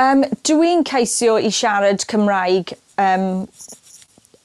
Um, 0.00 0.24
Dwi'n 0.48 0.86
ceisio 0.88 1.36
i 1.36 1.52
siarad 1.52 2.08
Cymraeg 2.08 2.72
um, 2.96 3.44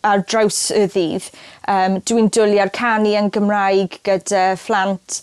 ar 0.05 0.23
draws 0.29 0.69
y 0.75 0.85
ddydd. 0.93 1.29
Um, 1.71 1.99
dwi'n 2.05 2.29
dwlu 2.35 2.61
ar 2.61 2.71
canu 2.75 3.15
yn 3.19 3.31
Gymraeg 3.33 3.99
gyda 4.07 4.45
phlant. 4.61 5.21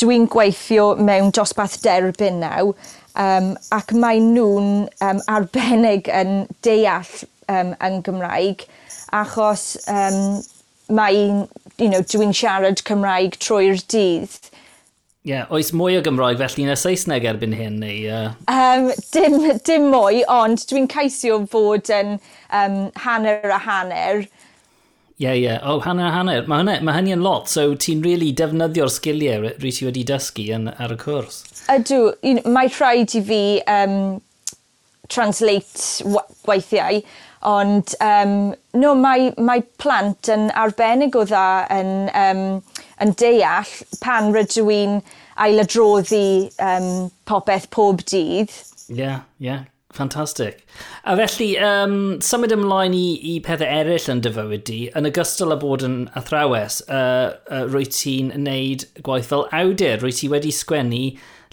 Dwi'n 0.00 0.26
gweithio 0.30 0.94
mewn 0.98 1.30
dosbarth 1.34 1.78
derbyn 1.84 2.40
naw 2.42 2.72
um, 3.14 3.52
ac 3.74 3.94
mae 3.94 4.18
nhw'n 4.22 4.88
um, 5.04 5.20
arbennig 5.30 6.10
yn 6.10 6.44
deall 6.66 7.12
um, 7.48 7.74
yn 7.78 8.00
Gymraeg 8.06 8.66
achos 9.14 9.76
um, 9.86 10.42
mae, 10.90 11.46
you 11.78 11.88
know, 11.88 12.02
dwi'n 12.02 12.34
siarad 12.34 12.82
Cymraeg 12.88 13.38
trwy'r 13.42 13.80
dydd 13.90 14.50
Ie, 15.24 15.30
yeah, 15.32 15.44
oes 15.56 15.70
mwy 15.72 15.94
o 15.96 16.02
Gymroeg 16.04 16.36
felly 16.36 16.66
yn 16.66 16.70
y 16.74 16.74
Saesneg 16.76 17.24
erbyn 17.24 17.54
hyn? 17.56 17.78
Neu, 17.80 18.10
uh... 18.12 18.34
um, 18.52 18.90
dim, 19.14 19.38
dim 19.64 19.86
mwy, 19.88 20.18
ond 20.28 20.60
dwi'n 20.68 20.84
ceisio 20.92 21.38
fod 21.48 21.88
yn 21.96 22.18
um, 22.52 22.74
hanner 23.06 23.48
a 23.48 23.56
hanner. 23.64 24.20
Ie, 24.20 25.24
yeah, 25.24 25.32
ie. 25.32 25.46
Yeah. 25.46 25.62
O, 25.64 25.78
oh, 25.78 25.80
hanner 25.80 26.10
a 26.10 26.12
hanner. 26.12 26.44
Mae 26.44 26.60
hynny, 26.60 26.74
ma 26.84 26.92
hynny 26.98 27.16
yn 27.16 27.24
lot, 27.24 27.48
so 27.48 27.70
ti'n 27.72 28.04
really 28.04 28.34
defnyddio'r 28.36 28.92
sgiliau 28.92 29.46
rwy 29.46 29.72
ti 29.72 29.88
wedi 29.88 30.04
dysgu 30.12 30.44
yn, 30.58 30.68
ar 30.76 30.92
y 30.92 31.00
cwrs. 31.00 31.40
Ydw, 31.72 32.02
mae 32.44 32.68
rhaid 32.76 33.16
i 33.16 33.24
fi 33.24 33.40
um, 33.78 33.98
translate 35.08 36.04
gweithiau, 36.44 37.00
ond 37.48 37.96
um, 38.04 38.36
no, 38.76 38.92
mae, 38.92 39.32
mae 39.40 39.64
plant 39.80 40.28
yn 40.36 40.50
arbennig 40.52 41.16
o 41.16 41.24
dda 41.32 41.48
yn 41.80 41.94
um, 42.12 42.46
yn 43.04 43.14
deall 43.20 43.76
pan 44.04 44.32
rydw 44.34 44.66
i'n 44.72 44.98
ailadroddi 45.44 46.50
um, 46.62 46.90
popeth 47.28 47.70
pob 47.74 48.02
dydd. 48.08 48.52
Ie, 48.88 48.98
yeah, 49.04 49.22
ie, 49.38 49.48
yeah. 49.50 49.62
Ffantastig. 49.94 50.56
A 51.06 51.14
felly, 51.14 51.52
um, 51.62 52.18
symud 52.18 52.50
ymlaen 52.50 52.96
i, 52.98 53.04
i 53.30 53.34
pethau 53.46 53.68
eraill 53.70 54.08
yn 54.10 54.24
dyfywyd 54.24 54.64
di, 54.66 54.78
yn 54.98 55.06
ogystal 55.06 55.54
â 55.54 55.58
bod 55.62 55.84
yn 55.86 55.94
athrawes, 56.18 56.80
uh, 56.88 57.36
uh, 57.46 57.62
rwy 57.68 57.86
ti'n 57.86 58.32
wneud 58.34 58.88
gwaith 59.06 59.30
fel 59.30 59.46
awdur. 59.54 60.02
Rwy 60.02 60.16
ti 60.18 60.30
wedi 60.32 60.50
sgwennu 60.50 61.04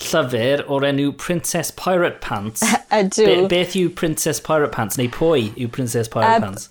llyfr 0.08 0.65
o'r 0.65 0.88
enw 0.89 1.12
Princess 1.22 1.70
Pirate 1.70 2.17
Pants. 2.25 2.65
Ydw. 3.00 3.27
Be, 3.29 3.36
beth 3.51 3.77
yw 3.77 3.93
Princess 3.93 4.41
Pirate 4.41 4.74
Pants, 4.74 4.98
neu 4.98 5.12
pwy 5.13 5.51
yw 5.53 5.70
Princess 5.70 6.10
Pirate 6.10 6.41
uh, 6.41 6.48
Pants? 6.48 6.70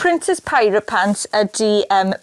Princess 0.00 0.40
Pirate 0.40 0.88
Pants 0.88 1.28
ydy 1.36 1.84
um, 1.92 2.16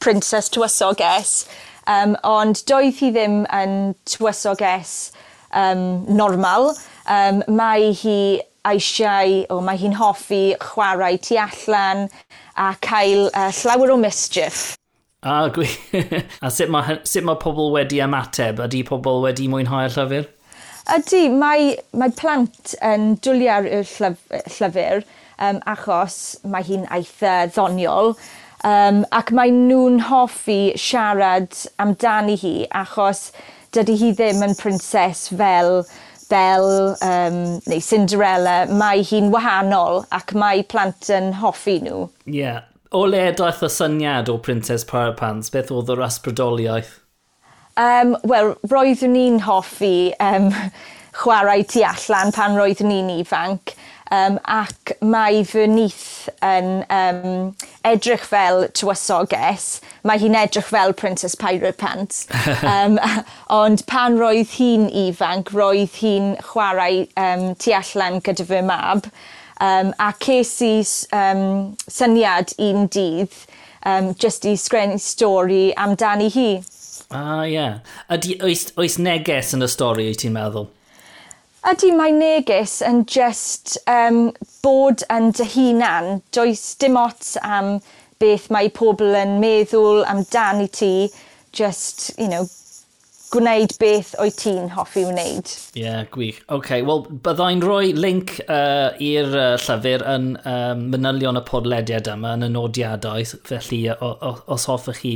Princess 0.00 0.48
Tywysoges, 0.48 1.44
um, 1.86 2.16
ond 2.24 2.64
doedd 2.68 3.00
hi 3.00 3.10
ddim 3.14 3.42
yn 3.52 3.94
Tywysoges 4.08 5.12
um, 5.52 6.06
normal. 6.08 6.72
Um, 7.10 7.42
mae 7.48 7.92
hi 8.00 8.40
eisiau, 8.68 9.44
o 9.52 9.60
mae 9.64 9.80
hi'n 9.80 9.96
hoffi 10.00 10.56
chwarae 10.60 11.20
tu 11.22 11.38
allan 11.40 12.08
a 12.56 12.74
cael 12.84 13.28
uh, 13.30 13.48
llawer 13.62 13.94
o 13.94 14.00
mischief. 14.00 14.74
A, 15.22 15.50
gwy... 15.52 15.68
a 16.44 16.50
sut 16.52 16.72
mae, 16.72 16.98
sut 17.04 17.26
mae 17.28 17.40
pobl 17.40 17.72
wedi 17.74 18.00
ymateb? 18.00 18.60
Ydy 18.64 18.84
pobl 18.88 19.20
wedi 19.26 19.48
mwynhau'r 19.52 19.92
llyfr? 19.92 20.28
Ydy, 20.96 21.26
mae, 21.36 21.74
mae 21.92 22.12
plant 22.16 22.74
yn 22.82 23.14
dwliau'r 23.22 23.68
llyfr 23.84 25.04
um, 25.40 25.60
achos 25.68 26.38
mae 26.48 26.64
hi'n 26.66 26.86
eitha 26.92 27.34
ddoniol. 27.52 28.14
Um, 28.66 29.04
ac 29.16 29.32
mae 29.32 29.52
nhw'n 29.54 30.00
hoffi 30.10 30.76
siarad 30.76 31.56
amdani 31.80 32.36
hi 32.40 32.54
achos 32.76 33.30
dydy 33.72 33.96
hi 33.96 34.12
ddim 34.18 34.44
yn 34.44 34.56
prinses 34.58 35.28
fel 35.32 35.84
Belle 36.30 36.94
um, 37.02 37.38
neu 37.66 37.80
Cinderella. 37.82 38.64
Mae 38.70 39.02
hi'n 39.02 39.32
wahanol 39.34 40.04
ac 40.14 40.34
mae 40.38 40.62
plant 40.62 41.10
yn 41.10 41.32
hoffi 41.40 41.80
nhw. 41.82 42.04
Ie. 42.28 42.36
Yeah. 42.42 42.66
O 42.90 43.04
le 43.06 43.28
daeth 43.38 43.62
y 43.62 43.68
syniad 43.70 44.28
o 44.32 44.36
Princess 44.42 44.82
Parapants? 44.82 45.50
Beth 45.54 45.68
oedd 45.70 45.92
yr 45.94 46.00
asbrydoliaeth? 46.02 46.96
Um, 47.78 48.16
Wel, 48.26 48.56
roeddwn 48.72 49.14
ni'n 49.14 49.38
hoffi 49.46 50.10
um, 50.18 50.48
chwarae 51.20 51.62
tu 51.70 51.84
allan 51.86 52.34
pan 52.34 52.58
roeddwn 52.58 52.90
ni'n 52.90 53.12
ifanc 53.20 53.76
um, 54.10 54.38
ac 54.44 54.94
mae 55.00 55.42
fy 55.46 55.66
nith 55.70 56.28
yn 56.44 56.84
um, 56.90 57.52
edrych 57.86 58.24
fel 58.26 58.66
tywysoges. 58.76 59.68
Mae 60.06 60.20
hi'n 60.22 60.38
edrych 60.38 60.70
fel 60.70 60.92
Princess 60.92 61.34
Pirate 61.38 61.78
Pants. 61.78 62.26
um, 62.74 62.98
ond 63.54 63.84
pan 63.90 64.18
roedd 64.20 64.56
hi'n 64.58 64.88
ifanc, 65.06 65.52
roedd 65.56 66.00
hi'n 66.02 66.34
chwarae 66.50 67.06
um, 67.20 67.52
tu 67.54 67.74
allan 67.76 68.20
gyda 68.26 68.48
fy 68.50 68.64
mab. 68.66 69.10
Um, 69.60 69.92
a 70.00 70.14
ces 70.16 70.54
i 70.64 70.74
um, 71.12 71.76
syniad 71.84 72.54
un 72.58 72.86
dydd 72.88 73.34
um, 73.84 74.14
just 74.14 74.44
i 74.48 74.56
sgrennu 74.56 74.98
stori 74.98 75.74
amdani 75.76 76.30
hi. 76.32 76.50
Ah, 77.10 77.44
ie. 77.44 77.52
Yeah. 77.52 77.80
Ydy, 78.08 78.38
oes, 78.46 78.68
oes 78.78 78.96
neges 79.02 79.54
yn 79.56 79.66
y 79.66 79.68
stori, 79.70 80.06
wyt 80.08 80.22
ti'n 80.22 80.36
meddwl? 80.36 80.68
Ydy 81.60 81.90
mae 81.92 82.12
neges 82.16 82.78
yn 82.88 83.02
just 83.04 83.74
um, 83.90 84.30
bod 84.64 85.02
yn 85.12 85.28
dy 85.36 85.44
hunan 85.52 86.22
does 86.32 86.62
dim 86.80 86.96
ots 86.96 87.34
am 87.44 87.74
beth 88.22 88.46
mae 88.54 88.70
pobl 88.72 89.12
yn 89.18 89.34
meddwl 89.42 90.00
amdani 90.08 90.70
ti 90.72 90.94
just, 91.52 92.14
you 92.16 92.30
know 92.32 92.46
gwneud 93.30 93.74
beth 93.78 94.14
o'i 94.22 94.32
ti'n 94.34 94.72
hoffi 94.74 95.04
wneud. 95.06 95.52
Ie, 95.76 95.84
yeah, 95.84 96.00
gwych. 96.10 96.40
Oce, 96.46 96.56
okay, 96.56 96.80
wel, 96.86 97.04
byddai'n 97.28 97.60
rhoi 97.62 97.92
link 97.94 98.38
uh, 98.46 98.96
i'r 98.96 99.30
uh, 99.30 99.52
llyfr 99.60 100.06
yn 100.16 100.32
um, 100.40 100.88
manylion 100.96 101.38
y 101.38 101.44
podlediad 101.46 102.10
yma 102.10 102.34
yn 102.38 102.48
y 102.48 102.50
nodiadau, 102.56 103.28
felly 103.52 103.84
uh, 103.92 104.32
os 104.50 104.66
hoffech 104.70 105.04
chi 105.04 105.14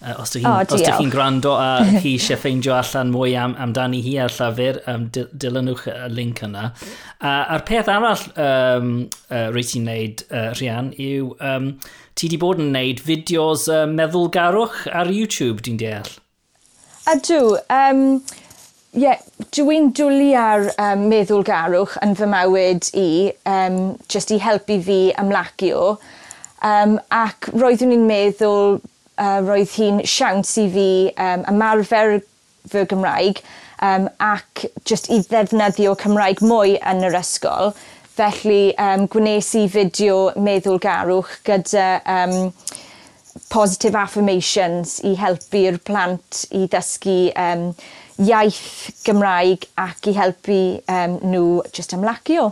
os 0.00 0.32
ydych 0.32 0.46
chi'n 0.70 0.92
oh, 0.94 0.98
chi 0.98 1.08
gwrando 1.12 1.52
a 1.60 1.68
chi 2.00 2.14
eisiau 2.16 2.40
ffeindio 2.40 2.72
allan 2.76 3.12
mwy 3.12 3.34
am, 3.36 3.54
amdani 3.60 4.00
hi 4.04 4.16
ar 4.24 4.32
llafur, 4.32 4.80
um, 4.88 5.06
dilynwch 5.12 5.86
y 5.92 5.96
link 6.14 6.40
yna. 6.46 6.70
Uh, 7.20 7.54
a'r 7.56 7.64
peth 7.68 7.90
arall 7.92 8.22
um, 8.32 8.92
uh, 9.28 9.48
rwy 9.52 9.64
ti'n 9.68 9.84
neud, 9.88 10.24
uh, 10.32 10.48
Rhian, 10.56 10.92
yw 10.96 11.34
um, 11.36 11.74
ti 12.16 12.30
wedi 12.30 12.40
bod 12.40 12.62
yn 12.64 12.72
neud 12.76 13.02
fideos 13.04 13.66
uh, 13.68 13.84
meddwlgarwch 13.90 14.86
ar 14.88 15.12
YouTube, 15.12 15.60
dwi'n 15.66 15.80
deall? 15.80 16.14
Ydw. 17.10 17.58
Um, 17.72 18.04
yeah, 18.96 19.20
dwi'n 19.52 19.90
dwlu 19.96 20.30
ar 20.38 20.70
um, 20.80 21.04
meddwlgarwch 21.12 21.98
yn 22.04 22.16
fy 22.16 22.30
mywyd 22.30 22.88
i, 22.96 23.10
um, 23.48 23.82
just 24.08 24.32
i 24.32 24.40
helpu 24.40 24.80
fi 24.86 25.02
ymlacio. 25.20 25.98
Um, 26.64 26.96
ac 27.12 27.52
roeddwn 27.52 27.94
i'n 27.96 28.08
meddwl 28.08 28.80
uh, 29.20 29.38
roedd 29.44 29.76
hi'n 29.76 30.00
siawns 30.08 30.56
i 30.60 30.66
fi 30.72 30.90
um, 31.14 31.44
ymarfer 31.52 32.18
fy 32.70 32.84
Gymraeg 32.88 33.42
um, 33.82 34.08
ac 34.20 34.66
just 34.88 35.10
i 35.12 35.20
ddefnyddio 35.24 35.94
Cymraeg 36.00 36.42
mwy 36.44 36.76
yn 36.80 37.04
yr 37.08 37.18
ysgol. 37.20 37.74
Felly 38.16 38.74
um, 38.80 39.06
gwnes 39.12 39.52
i 39.56 39.66
fideo 39.70 40.30
meddwlgarwch 40.36 41.38
gyda 41.46 41.88
um, 42.04 42.52
positive 43.50 43.96
affirmations 43.98 44.98
i 45.06 45.14
helpu'r 45.18 45.78
plant 45.86 46.44
i 46.56 46.66
ddysgu 46.70 47.18
um, 47.38 47.70
iaith 48.20 49.04
Gymraeg 49.06 49.64
ac 49.80 50.10
i 50.10 50.16
helpu 50.16 50.60
um, 50.84 51.20
nhw 51.24 51.44
just 51.72 51.94
ymlacio. 51.96 52.50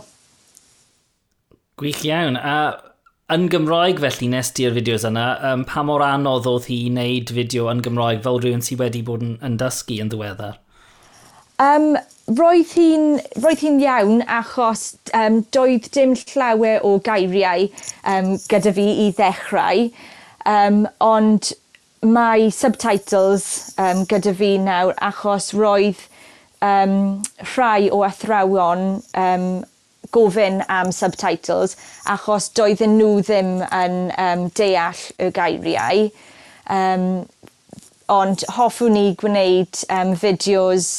Gwych 1.79 2.01
iawn. 2.07 2.35
A 2.35 2.88
yn 3.33 3.45
Gymraeg 3.53 3.99
felly 4.01 4.29
nes 4.31 4.49
ti'r 4.57 4.73
fideos 4.77 5.05
yna, 5.07 5.25
um, 5.51 5.65
pa 5.69 5.83
mor 5.85 6.01
anodd 6.05 6.47
oedd 6.49 6.69
hi 6.71 6.79
wneud 6.89 7.33
fideo 7.35 7.67
yn 7.71 7.83
Gymraeg 7.85 8.23
fel 8.25 8.41
rhywun 8.41 8.65
sydd 8.65 8.81
wedi 8.81 9.03
bod 9.05 9.25
yn, 9.25 9.35
yn 9.45 9.57
dysgu 9.61 9.99
yn 10.03 10.09
ddiweddar? 10.11 10.57
Um, 11.59 11.91
roedd 12.39 12.73
hi'n 12.77 13.07
hi 13.61 13.71
iawn 13.83 14.21
achos 14.39 14.83
um, 15.17 15.41
doedd 15.53 15.89
dim 15.95 16.15
llawer 16.33 16.79
o 16.87 16.95
gairiau 17.05 17.67
um, 18.07 18.37
gyda 18.49 18.73
fi 18.77 18.87
i 19.05 19.09
ddechrau, 19.17 19.89
um, 20.49 20.85
ond 21.03 21.51
mae 22.01 22.47
subtitles 22.55 23.75
um, 23.77 24.05
gyda 24.09 24.33
fi 24.39 24.53
nawr 24.63 24.95
achos 25.03 25.51
roedd 25.53 26.05
um, 26.63 27.19
rhai 27.53 27.89
o 27.91 28.05
athrawon 28.07 29.03
um, 29.13 29.51
gofyn 30.15 30.63
am 30.67 30.91
subtitles 30.95 31.75
achos 32.09 32.49
doedden 32.57 32.97
nhw 32.97 33.19
ddim 33.25 33.59
yn 33.67 33.97
um, 34.17 34.47
deall 34.57 35.03
y 35.19 35.29
gairiau. 35.35 36.09
Um, 36.69 37.05
ond 38.09 38.43
hoffwn 38.57 38.95
ni 38.97 39.05
gwneud 39.21 39.83
um, 39.93 40.15
fideos 40.17 40.89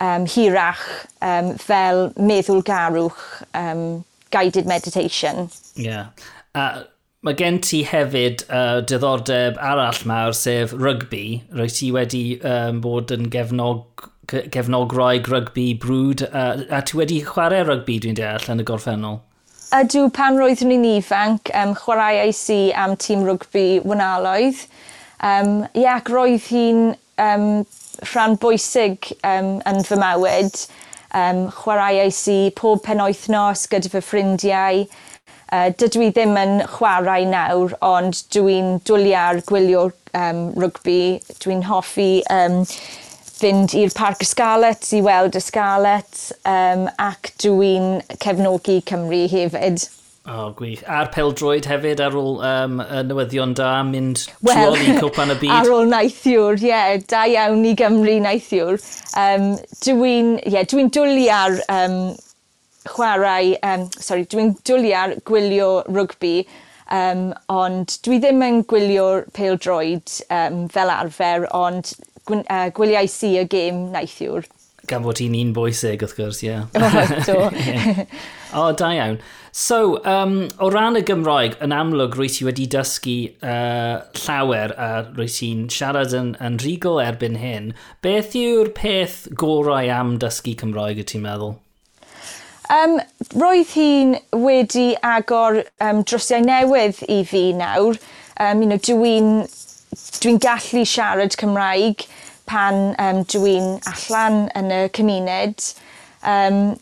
um, 0.00 0.26
hirach 0.26 0.84
um, 1.22 1.54
fel 1.58 2.08
meddwl 2.18 2.62
garwch 2.66 3.24
um, 3.54 4.04
guided 4.34 4.66
meditation. 4.66 5.48
Ie. 5.76 5.88
Yeah. 5.88 6.06
Uh, 6.54 6.82
mae 7.22 7.34
gen 7.38 7.60
ti 7.62 7.82
hefyd 7.86 8.44
uh, 8.46 8.80
diddordeb 8.86 9.58
arall 9.62 10.02
mawr 10.08 10.36
sef 10.36 10.74
rygbi. 10.74 11.40
Rwy 11.54 11.72
ti 11.74 11.90
wedi 11.94 12.22
um, 12.46 12.82
bod 12.84 13.14
yn 13.14 13.30
gefnog 13.34 14.08
gefnograu 14.28 15.22
rygbi 15.24 15.70
brwd. 15.80 16.26
A, 16.32 16.44
a 16.78 16.82
ti 16.82 16.98
wedi 16.98 17.22
chwarae 17.24 17.64
rygbi 17.66 17.98
dwi'n 18.04 18.18
deall 18.18 18.52
yn 18.52 18.62
y 18.62 18.66
gorffennol? 18.68 19.20
Ydw, 19.76 20.06
pan 20.16 20.38
roeddwn 20.40 20.70
ni'n 20.72 20.86
ifanc, 20.94 21.50
um, 21.52 21.74
chwaraeais 21.76 22.40
i 22.54 22.60
am 22.72 22.94
tîm 22.96 23.26
rygbi 23.28 23.82
wynaloedd. 23.84 24.62
Um, 25.20 25.66
ie, 25.76 25.84
ac 25.92 26.08
roedd 26.08 26.46
hi'n 26.48 26.94
um, 27.20 27.48
rhan 28.12 28.38
bwysig 28.40 29.10
um, 29.26 29.58
yn 29.68 29.82
fy 29.84 29.98
mywyd. 30.00 30.62
Um, 31.16 31.42
chwaraeais 31.52 32.22
i 32.32 32.38
pob 32.56 32.80
penwythnos 32.86 33.66
gyda 33.72 33.92
fy 33.92 34.02
ffrindiau. 34.04 34.86
Uh, 35.48 35.68
dydw 35.80 36.06
i 36.06 36.08
ddim 36.12 36.36
yn 36.36 36.62
chwarae 36.76 37.28
nawr, 37.28 37.76
ond 37.84 38.22
dwi'n 38.32 38.78
dwliar 38.88 39.42
gwylio 39.48 39.90
um, 40.16 40.42
rygbi. 40.60 41.18
Dwi'n 41.44 41.64
hoffi 41.68 42.10
um, 42.32 42.62
fynd 43.38 43.74
i'r 43.78 43.94
Parc 43.94 44.24
Ysgalet 44.24 44.90
i 44.96 45.02
weld 45.04 45.38
y 45.38 45.42
Scarlet 45.42 46.24
um, 46.48 46.88
ac 47.02 47.32
dwi'n 47.42 48.00
cefnogi 48.18 48.80
Cymru 48.88 49.24
hefyd. 49.30 49.86
O, 50.28 50.32
oh, 50.34 50.48
gwych. 50.52 50.82
A'r 50.84 51.08
peldroed 51.14 51.64
hefyd 51.70 52.02
ar 52.04 52.16
ôl 52.18 52.42
um, 52.44 52.80
y 52.84 53.02
newyddion 53.08 53.54
da 53.56 53.70
mynd 53.86 54.26
well, 54.44 54.76
i 54.76 54.92
cwpan 54.98 55.32
y 55.32 55.38
byd? 55.40 55.52
ar 55.54 55.70
ôl 55.72 55.88
naithiwr, 55.88 56.58
ie. 56.60 56.68
Yeah, 56.68 56.98
da 57.08 57.22
iawn 57.30 57.64
i 57.64 57.72
Gymru 57.78 58.18
naithiwr. 58.26 58.76
Um, 59.16 59.54
dwi'n 59.86 60.34
yeah, 60.42 60.66
dwi 60.68 60.84
dwlu 60.92 61.28
ar 61.32 61.56
um, 61.72 61.98
chwarae, 62.90 63.54
um, 63.64 63.86
sorry, 63.96 64.26
dwi'n 64.28 64.52
dwlu 64.68 64.92
ar 64.98 65.16
gwylio 65.28 65.70
rygbi, 65.88 66.42
um, 66.92 67.30
ond 67.52 67.96
dwi 68.04 68.20
ddim 68.20 68.44
yn 68.44 68.60
gwylio 68.68 69.08
peldroed 69.36 70.12
um, 70.28 70.66
fel 70.74 70.92
arfer, 70.92 71.48
ond 71.56 71.94
gwyn, 72.28 72.44
uh, 72.52 72.68
gwiliau 72.76 73.10
si 73.10 73.34
y 73.40 73.44
gêm 73.50 73.88
naethiwr. 73.94 74.46
Gan 74.88 75.04
fod 75.04 75.20
hi'n 75.20 75.34
un 75.36 75.50
bwysig, 75.56 76.00
wrth 76.00 76.16
gwrs, 76.16 76.38
ie. 76.46 76.54
Yeah. 76.54 78.04
o, 78.56 78.70
da 78.72 78.92
iawn. 78.96 79.18
So, 79.52 79.98
um, 80.08 80.48
o 80.62 80.70
ran 80.72 80.96
y 80.96 81.02
Gymraeg, 81.04 81.58
yn 81.64 81.74
amlwg, 81.74 82.16
rwy 82.16 82.28
ti 82.32 82.46
wedi 82.46 82.68
dysgu 82.70 83.16
uh, 83.42 84.04
llawer 84.22 84.72
a 84.78 84.88
rwy 85.10 85.28
ti'n 85.34 85.66
siarad 85.74 86.14
yn, 86.16 86.34
yn 86.44 86.60
rigol 86.62 87.02
erbyn 87.02 87.40
hyn. 87.42 87.72
Beth 88.06 88.36
yw'r 88.38 88.70
peth 88.76 89.24
gorau 89.40 89.90
am 89.92 90.16
dysgu 90.22 90.54
Cymraeg 90.62 91.02
y 91.02 91.08
ti'n 91.10 91.26
meddwl? 91.26 91.56
Um, 92.68 92.98
roedd 93.40 93.70
hi'n 93.72 94.18
wedi 94.36 94.90
agor 95.00 95.62
um, 95.80 96.04
drysiau 96.04 96.44
newydd 96.44 97.00
i 97.08 97.22
fi 97.28 97.48
nawr. 97.56 97.96
Um, 98.38 98.62
you 98.62 98.68
know, 98.68 98.78
Dwi'n 98.78 99.48
dwi'n 100.22 100.40
gallu 100.42 100.84
siarad 100.88 101.36
Cymraeg 101.38 102.06
pan 102.48 102.94
um, 102.98 103.22
dwi'n 103.28 103.76
allan 103.92 104.46
yn 104.58 104.72
y 104.74 104.82
cymuned. 104.96 105.64
Um, 106.26 106.76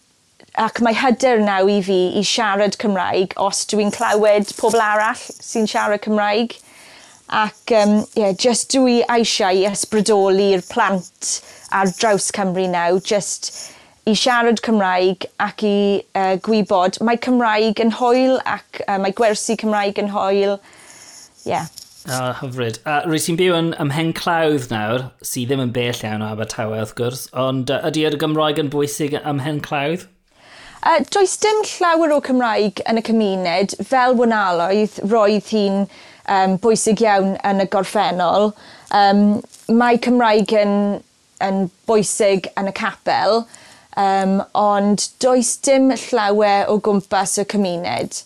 ac 0.56 0.80
mae 0.80 0.96
hyder 0.96 1.42
naw 1.44 1.68
i 1.68 1.80
fi 1.84 1.98
i 2.16 2.22
siarad 2.24 2.78
Cymraeg 2.80 3.34
os 3.42 3.64
dwi'n 3.68 3.92
clywed 3.92 4.54
pobl 4.60 4.80
arall 4.80 5.20
sy'n 5.20 5.68
siarad 5.68 6.04
Cymraeg. 6.06 6.56
Ac 7.26 7.72
um, 7.74 7.96
yeah, 8.14 8.32
just 8.32 8.70
dwi 8.72 9.00
eisiau 9.10 9.64
ysbrydoli'r 9.68 10.62
plant 10.70 11.32
ar 11.74 11.90
draws 11.98 12.30
Cymru 12.34 12.68
naw, 12.70 13.00
just 13.02 13.50
i 14.06 14.14
siarad 14.14 14.62
Cymraeg 14.62 15.26
ac 15.42 15.64
i 15.66 15.78
uh, 16.14 16.36
gwybod 16.46 17.00
mae 17.02 17.18
Cymraeg 17.18 17.82
yn 17.82 17.90
hwyl 17.98 18.38
ac 18.46 18.84
uh, 18.86 19.00
mae 19.02 19.16
gwersi 19.18 19.58
Cymraeg 19.58 19.98
yn 19.98 20.12
hwyl. 20.14 20.60
Yeah. 21.46 21.66
O, 22.06 22.18
hyfryd. 22.40 22.78
A 22.86 23.00
rwy 23.06 23.18
ti'n 23.22 23.38
byw 23.40 23.54
yn 23.58 23.70
ymhenclawdd 23.82 24.68
nawr, 24.70 25.08
sydd 25.26 25.50
ddim 25.50 25.64
yn 25.64 25.72
bell 25.74 26.02
iawn 26.06 26.22
o 26.22 26.28
Abertawe 26.30 26.78
wrth 26.78 26.94
gwrs, 26.98 27.24
ond 27.46 27.72
ydy 27.74 28.04
yr 28.06 28.18
Gymraeg 28.22 28.60
yn 28.62 28.70
bwysig 28.70 29.16
ymhenclawdd? 29.18 30.06
Uh, 30.86 31.00
does 31.10 31.34
dim 31.42 31.64
llawer 31.66 32.12
o 32.14 32.20
Cymraeg 32.22 32.78
yn 32.86 33.00
y 33.00 33.02
cymuned, 33.08 33.74
fel 33.88 34.14
wynaloedd, 34.14 35.00
roedd 35.10 35.50
hi'n 35.50 35.80
um, 36.30 36.54
bwysig 36.62 37.02
iawn 37.02 37.34
yn 37.48 37.64
y 37.64 37.66
gorffennol. 37.72 38.52
Um, 38.94 39.40
mae 39.66 39.98
Cymraeg 39.98 40.54
yn, 40.54 40.76
yn 41.42 41.64
bwysig 41.90 42.46
yn 42.54 42.70
y 42.70 42.74
capel, 42.76 43.42
um, 43.98 44.38
ond 44.54 45.08
does 45.24 45.56
dim 45.66 45.90
llawer 45.90 46.70
o 46.70 46.78
gwmpas 46.78 47.34
y 47.42 47.48
cymuned. 47.50 48.22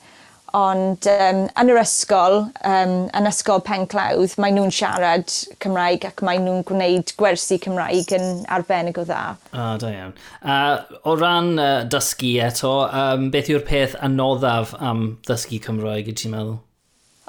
Ond 0.57 1.07
um, 1.11 1.43
yn 1.63 1.73
yr 1.73 1.81
ysgol, 1.83 2.41
um, 2.67 2.95
yn 3.15 3.29
ysgol 3.31 3.63
Penclawdd, 3.67 4.35
mae 4.43 4.55
nhw'n 4.55 4.73
siarad 4.75 5.31
Cymraeg 5.63 6.09
ac 6.09 6.25
mae 6.27 6.41
nhw'n 6.43 6.65
gwneud 6.67 7.13
gwersi 7.21 7.61
Cymraeg 7.63 8.11
yn 8.17 8.43
arbennig 8.51 8.99
o 8.99 9.05
dda. 9.07 9.37
O, 9.53 9.69
da 9.83 9.93
iawn. 9.95 10.17
Uh, 10.41 10.99
o 11.07 11.15
ran 11.21 11.53
uh, 11.59 11.85
dysgu 11.91 12.35
eto, 12.49 12.75
um, 12.89 13.31
beth 13.35 13.53
yw'r 13.53 13.63
peth 13.69 13.95
anoddaf 14.03 14.75
am 14.81 15.07
ddysgu 15.29 15.63
Cymraeg 15.69 16.11
i 16.11 16.17
ti'n 16.19 16.35
meddwl? 16.35 16.59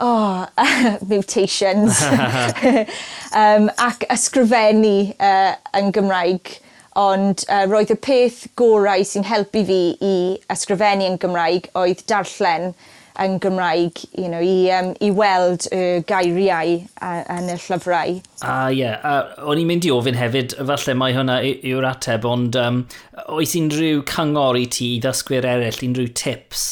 oh, 0.01 0.47
mutations. 1.07 2.01
um, 3.33 3.69
ac 3.77 4.05
ysgrifennu 4.09 5.13
uh, 5.19 5.55
yn 5.77 5.91
Gymraeg. 5.95 6.57
Ond 6.99 7.45
uh, 7.47 7.63
roedd 7.71 7.93
y 7.93 7.99
peth 8.03 8.41
gorau 8.59 9.05
sy'n 9.07 9.23
helpu 9.29 9.63
fi 9.67 9.81
i 10.03 10.15
ysgrifennu 10.51 11.07
yn 11.13 11.21
Gymraeg 11.21 11.69
oedd 11.79 12.03
darllen 12.09 12.73
yn 13.19 13.39
Gymraeg 13.43 14.03
you 14.17 14.29
know, 14.29 14.39
i, 14.39 14.71
um, 14.71 14.93
i 15.03 15.11
weld 15.11 15.67
y 15.71 15.79
uh, 15.79 16.03
gairiau 16.07 16.77
yn 17.01 17.49
y 17.51 17.57
llyfrau. 17.59 18.19
A 18.41 18.51
ah, 18.51 18.69
ie, 18.71 18.81
yeah. 18.81 19.01
a 19.03 19.47
o'n 19.49 19.61
i'n 19.61 19.69
mynd 19.69 19.87
i 19.87 19.91
ofyn 19.93 20.17
hefyd, 20.17 20.55
falle 20.69 20.95
mae 20.97 21.15
hwnna 21.17 21.39
yw'r 21.43 21.89
ateb, 21.91 22.27
ond 22.27 22.57
um, 22.59 22.83
oes 23.27 23.55
unrhyw 23.59 24.05
cyngor 24.09 24.59
i 24.59 24.67
ti 24.71 24.93
i 24.95 25.01
ddysgwyr 25.03 25.47
eraill, 25.53 25.83
unrhyw 25.89 26.11
tips? 26.17 26.69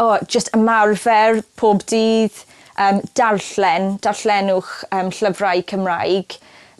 O, 0.00 0.06
oh, 0.06 0.18
just 0.28 0.52
ymarfer 0.56 1.42
pob 1.60 1.84
dydd, 1.90 2.36
um, 2.80 3.00
darllen, 3.18 3.94
darllenwch 4.04 4.72
um, 4.96 5.12
llyfrau 5.14 5.64
Cymraeg. 5.72 6.38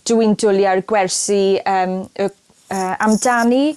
Dwi'n 0.08 0.36
dwlu 0.40 0.64
ar 0.68 0.80
gwersi 0.88 1.60
um, 1.68 2.02
y, 2.16 2.28
uh, 2.72 2.94
amdani, 3.04 3.74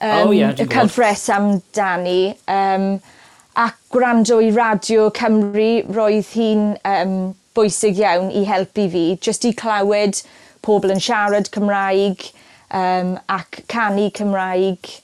um, 0.00 0.28
oh, 0.28 0.32
yeah, 0.34 0.54
y 0.58 0.66
cyfres 0.70 1.28
amdani. 1.32 2.34
Um, 2.50 2.96
gwrando 3.92 4.40
i 4.40 4.50
Radio 4.56 5.10
Cymru 5.12 5.82
roedd 5.92 6.32
hi'n 6.32 6.64
um, 6.88 7.16
bwysig 7.56 8.00
iawn 8.00 8.30
i 8.32 8.46
helpu 8.48 8.88
fi, 8.92 9.04
just 9.20 9.44
i 9.44 9.52
clywed 9.52 10.22
pobl 10.64 10.94
yn 10.94 11.02
siarad 11.02 11.50
Cymraeg 11.52 12.30
um, 12.72 13.16
ac 13.28 13.62
canu 13.72 14.08
Cymraeg. 14.16 14.98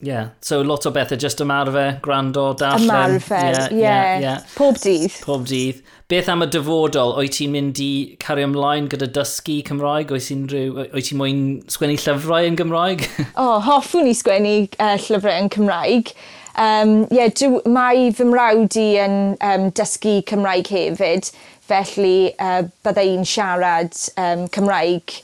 Yeah, 0.00 0.28
so 0.40 0.60
lot 0.62 0.86
o 0.86 0.92
bethau 0.94 1.18
just 1.18 1.40
ymarfer, 1.42 1.98
gwrando, 2.00 2.52
darllen. 2.54 2.86
Ymarfer, 2.86 3.48
ie. 3.72 3.80
yeah, 3.80 3.80
yeah, 3.80 4.18
yeah. 4.22 4.42
Pob 4.54 4.78
dydd. 4.78 5.16
Pob 5.24 5.46
dydd. 5.50 5.82
Beth 6.08 6.30
am 6.30 6.46
y 6.46 6.48
dyfodol? 6.54 7.16
O'i 7.18 7.28
ti'n 7.34 7.50
mynd 7.52 7.80
i 7.82 8.16
cario 8.22 8.46
ymlaen 8.46 8.86
gyda 8.92 9.10
dysgu 9.18 9.58
Cymraeg? 9.66 10.14
O'i 10.14 10.22
ti'n 10.22 10.46
ti 10.46 11.18
moyn 11.18 11.42
sgwennu 11.68 11.98
llyfrau 11.98 12.46
yn 12.46 12.56
Gymraeg? 12.56 13.02
o, 13.34 13.48
oh, 13.48 13.56
hoffwn 13.66 14.06
i 14.08 14.14
sgwennu 14.16 14.54
uh, 14.78 14.94
llyfrau 15.02 15.34
yn 15.34 15.50
Cymraeg. 15.52 16.14
Um, 16.58 17.06
yeah, 17.14 17.30
dw, 17.30 17.60
mae 17.70 18.08
fy 18.10 18.24
mrawd 18.26 18.74
i 18.80 18.88
yn 18.98 19.18
um, 19.46 19.68
dysgu 19.78 20.16
Cymraeg 20.26 20.66
hefyd, 20.74 21.30
felly 21.70 22.32
uh, 22.42 22.64
bydda 22.82 23.04
i'n 23.06 23.26
siarad 23.28 23.94
um, 24.18 24.48
Cymraeg 24.50 25.20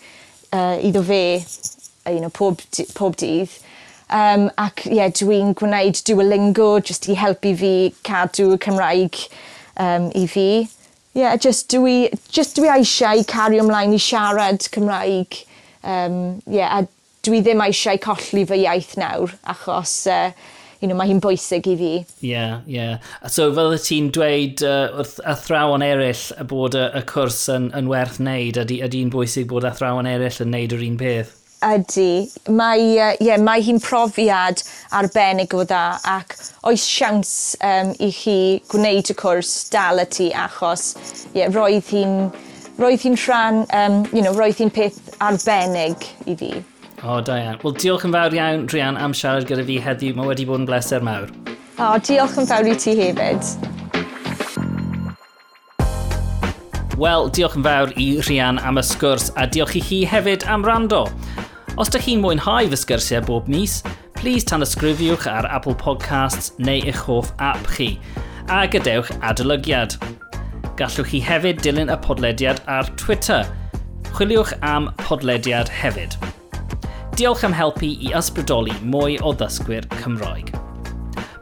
uh, 0.55 0.79
iddo 0.79 1.03
fe 1.03 1.25
you 2.07 2.21
know, 2.21 2.31
pob, 2.31 2.63
pob 2.95 3.17
dydd. 3.19 3.51
Um, 4.15 4.47
ac 4.61 4.85
ie, 4.87 5.01
yeah, 5.01 5.11
dwi'n 5.11 5.57
gwneud 5.59 5.99
Duolingo 6.07 6.77
jyst 6.85 7.09
i 7.11 7.19
helpu 7.19 7.57
fi 7.59 7.75
cadw 8.07 8.55
Cymraeg 8.63 9.19
um, 9.75 10.11
i 10.15 10.29
fi. 10.31 10.49
Ie, 10.63 11.25
yeah, 11.25 11.35
just, 11.35 11.67
dwi, 11.75 12.13
just 12.31 12.61
dwi 12.61 12.71
eisiau 12.77 13.27
cario 13.27 13.67
ymlaen 13.67 13.99
i 13.99 14.03
siarad 14.03 14.71
Cymraeg. 14.71 15.43
Um, 15.83 16.43
yeah, 16.47 16.79
a 16.79 16.87
dwi 17.27 17.43
ddim 17.43 17.67
eisiau 17.67 17.99
colli 18.07 18.47
fy 18.47 18.63
iaith 18.69 18.95
nawr 19.01 19.35
achos 19.51 20.05
uh, 20.07 20.29
you 20.85 20.91
know, 20.91 20.99
mae 20.99 21.09
hi'n 21.09 21.23
bwysig 21.25 21.65
i 21.73 21.77
fi. 21.81 21.93
Ie, 22.05 22.29
yeah, 22.29 22.59
ie. 22.69 22.75
Yeah. 22.77 23.31
So 23.33 23.49
fel 23.57 23.73
y 23.73 23.79
ti'n 23.81 24.11
dweud 24.13 24.65
uh, 24.69 24.91
wrth 25.01 25.17
athrawon 25.33 25.85
eraill 25.87 26.27
bod 26.51 26.77
y, 26.77 26.83
y 27.01 27.03
cwrs 27.09 27.47
yn, 27.55 27.71
yn 27.79 27.89
werth 27.89 28.21
wneud, 28.21 28.61
ydy'n 28.61 28.85
ydy 28.85 29.01
bwysig 29.15 29.49
bod 29.49 29.65
athrawon 29.65 30.11
eraill 30.11 30.43
yn 30.45 30.53
wneud 30.53 30.77
yr 30.77 30.85
un 30.91 31.01
peth? 31.01 31.33
ydy. 31.65 32.29
Mae, 32.53 32.83
uh, 33.01 33.15
yeah, 33.25 33.41
mae 33.41 33.63
hi'n 33.65 33.81
profiad 33.81 34.61
arbennig 34.93 35.55
o 35.57 35.63
dda 35.65 35.97
ac 36.13 36.37
oes 36.69 36.85
siawns 36.85 37.33
um, 37.65 37.95
i 38.05 38.11
chi 38.13 38.37
gwneud 38.69 39.09
y 39.09 39.17
cwrs 39.17 39.55
dal 39.73 40.03
y 40.03 40.07
ti 40.13 40.29
achos 40.37 40.91
yeah, 41.33 41.49
roedd 41.55 41.89
hi'n 41.95 42.29
roedd 42.77 43.07
hi'n 43.07 43.17
rhan, 43.25 43.65
um, 43.73 44.03
you 44.13 44.21
know, 44.21 44.35
roedd 44.37 44.61
hi'n 44.61 44.73
peth 44.75 45.01
arbennig 45.25 46.09
i 46.29 46.37
fi. 46.37 46.53
O, 47.03 47.17
oh, 47.17 47.21
da 47.21 47.37
iawn. 47.37 47.59
Wel, 47.65 47.75
diolch 47.83 48.05
yn 48.07 48.15
fawr 48.15 48.35
iawn, 48.37 48.67
Rhian, 48.71 48.97
am 48.97 49.15
siarad 49.17 49.49
gyda 49.49 49.65
fi 49.67 49.81
heddiw. 49.83 50.15
Mae 50.17 50.31
wedi 50.31 50.47
bod 50.49 50.63
yn 50.63 50.69
bleser 50.69 51.03
mawr. 51.05 51.33
O, 51.51 51.89
oh, 51.89 51.97
diolch 51.99 52.37
yn 52.41 52.47
fawr 52.49 52.69
i 52.71 52.77
ti 52.79 52.95
hefyd. 53.01 53.73
Wel, 57.01 57.27
diolch 57.35 57.57
yn 57.59 57.67
fawr 57.67 57.91
i 57.99 58.07
Rhian 58.23 58.61
am 58.63 58.79
y 58.79 58.85
sgwrs 58.87 59.33
a 59.35 59.49
diolch 59.51 59.75
i 59.81 59.83
chi 59.83 60.05
hefyd 60.07 60.47
am 60.47 60.63
rando. 60.65 61.03
Os 61.75 61.91
ydych 61.91 62.05
chi'n 62.07 62.23
mwynhau 62.23 62.69
fy 62.71 62.79
sgyrsiau 62.79 63.25
bob 63.27 63.49
mis, 63.51 63.81
please 64.15 64.47
tan 64.47 64.63
ysgrifiwch 64.63 65.27
ar 65.27 65.49
Apple 65.51 65.75
Podcasts 65.75 66.53
neu 66.63 66.79
eich 66.87 67.01
hoff 67.09 67.33
app 67.43 67.67
chi, 67.75 67.97
a 68.47 68.63
gadewch 68.71 69.11
adolygiad. 69.27 69.99
Gallwch 70.79 71.11
chi 71.11 71.25
hefyd 71.27 71.61
dilyn 71.67 71.91
y 71.91 71.99
podlediad 72.07 72.63
ar 72.71 72.89
Twitter. 73.03 73.43
Chwiliwch 74.15 74.55
am 74.63 74.89
podlediad 75.03 75.75
hefyd. 75.83 76.15
Diolch 77.15 77.45
am 77.47 77.53
helpu 77.55 77.87
i 78.03 78.09
ysbrydoli 78.19 78.73
mwy 78.91 79.21
o 79.23 79.31
ddysgwyr 79.39 79.85
Cymroeg. 80.01 80.49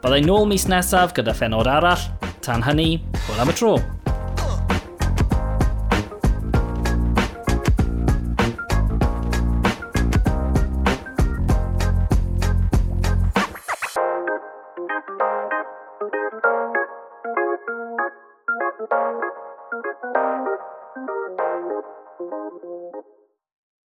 Byddai 0.03 0.21
nôl 0.27 0.45
mis 0.51 0.67
nesaf 0.69 1.15
gyda 1.17 1.33
phenod 1.33 1.71
arall. 1.71 2.05
Tan 2.45 2.61
hynny, 2.67 2.99
hwyl 3.25 3.41
am 3.41 3.53
y 3.55 3.57
tro. 3.57 3.73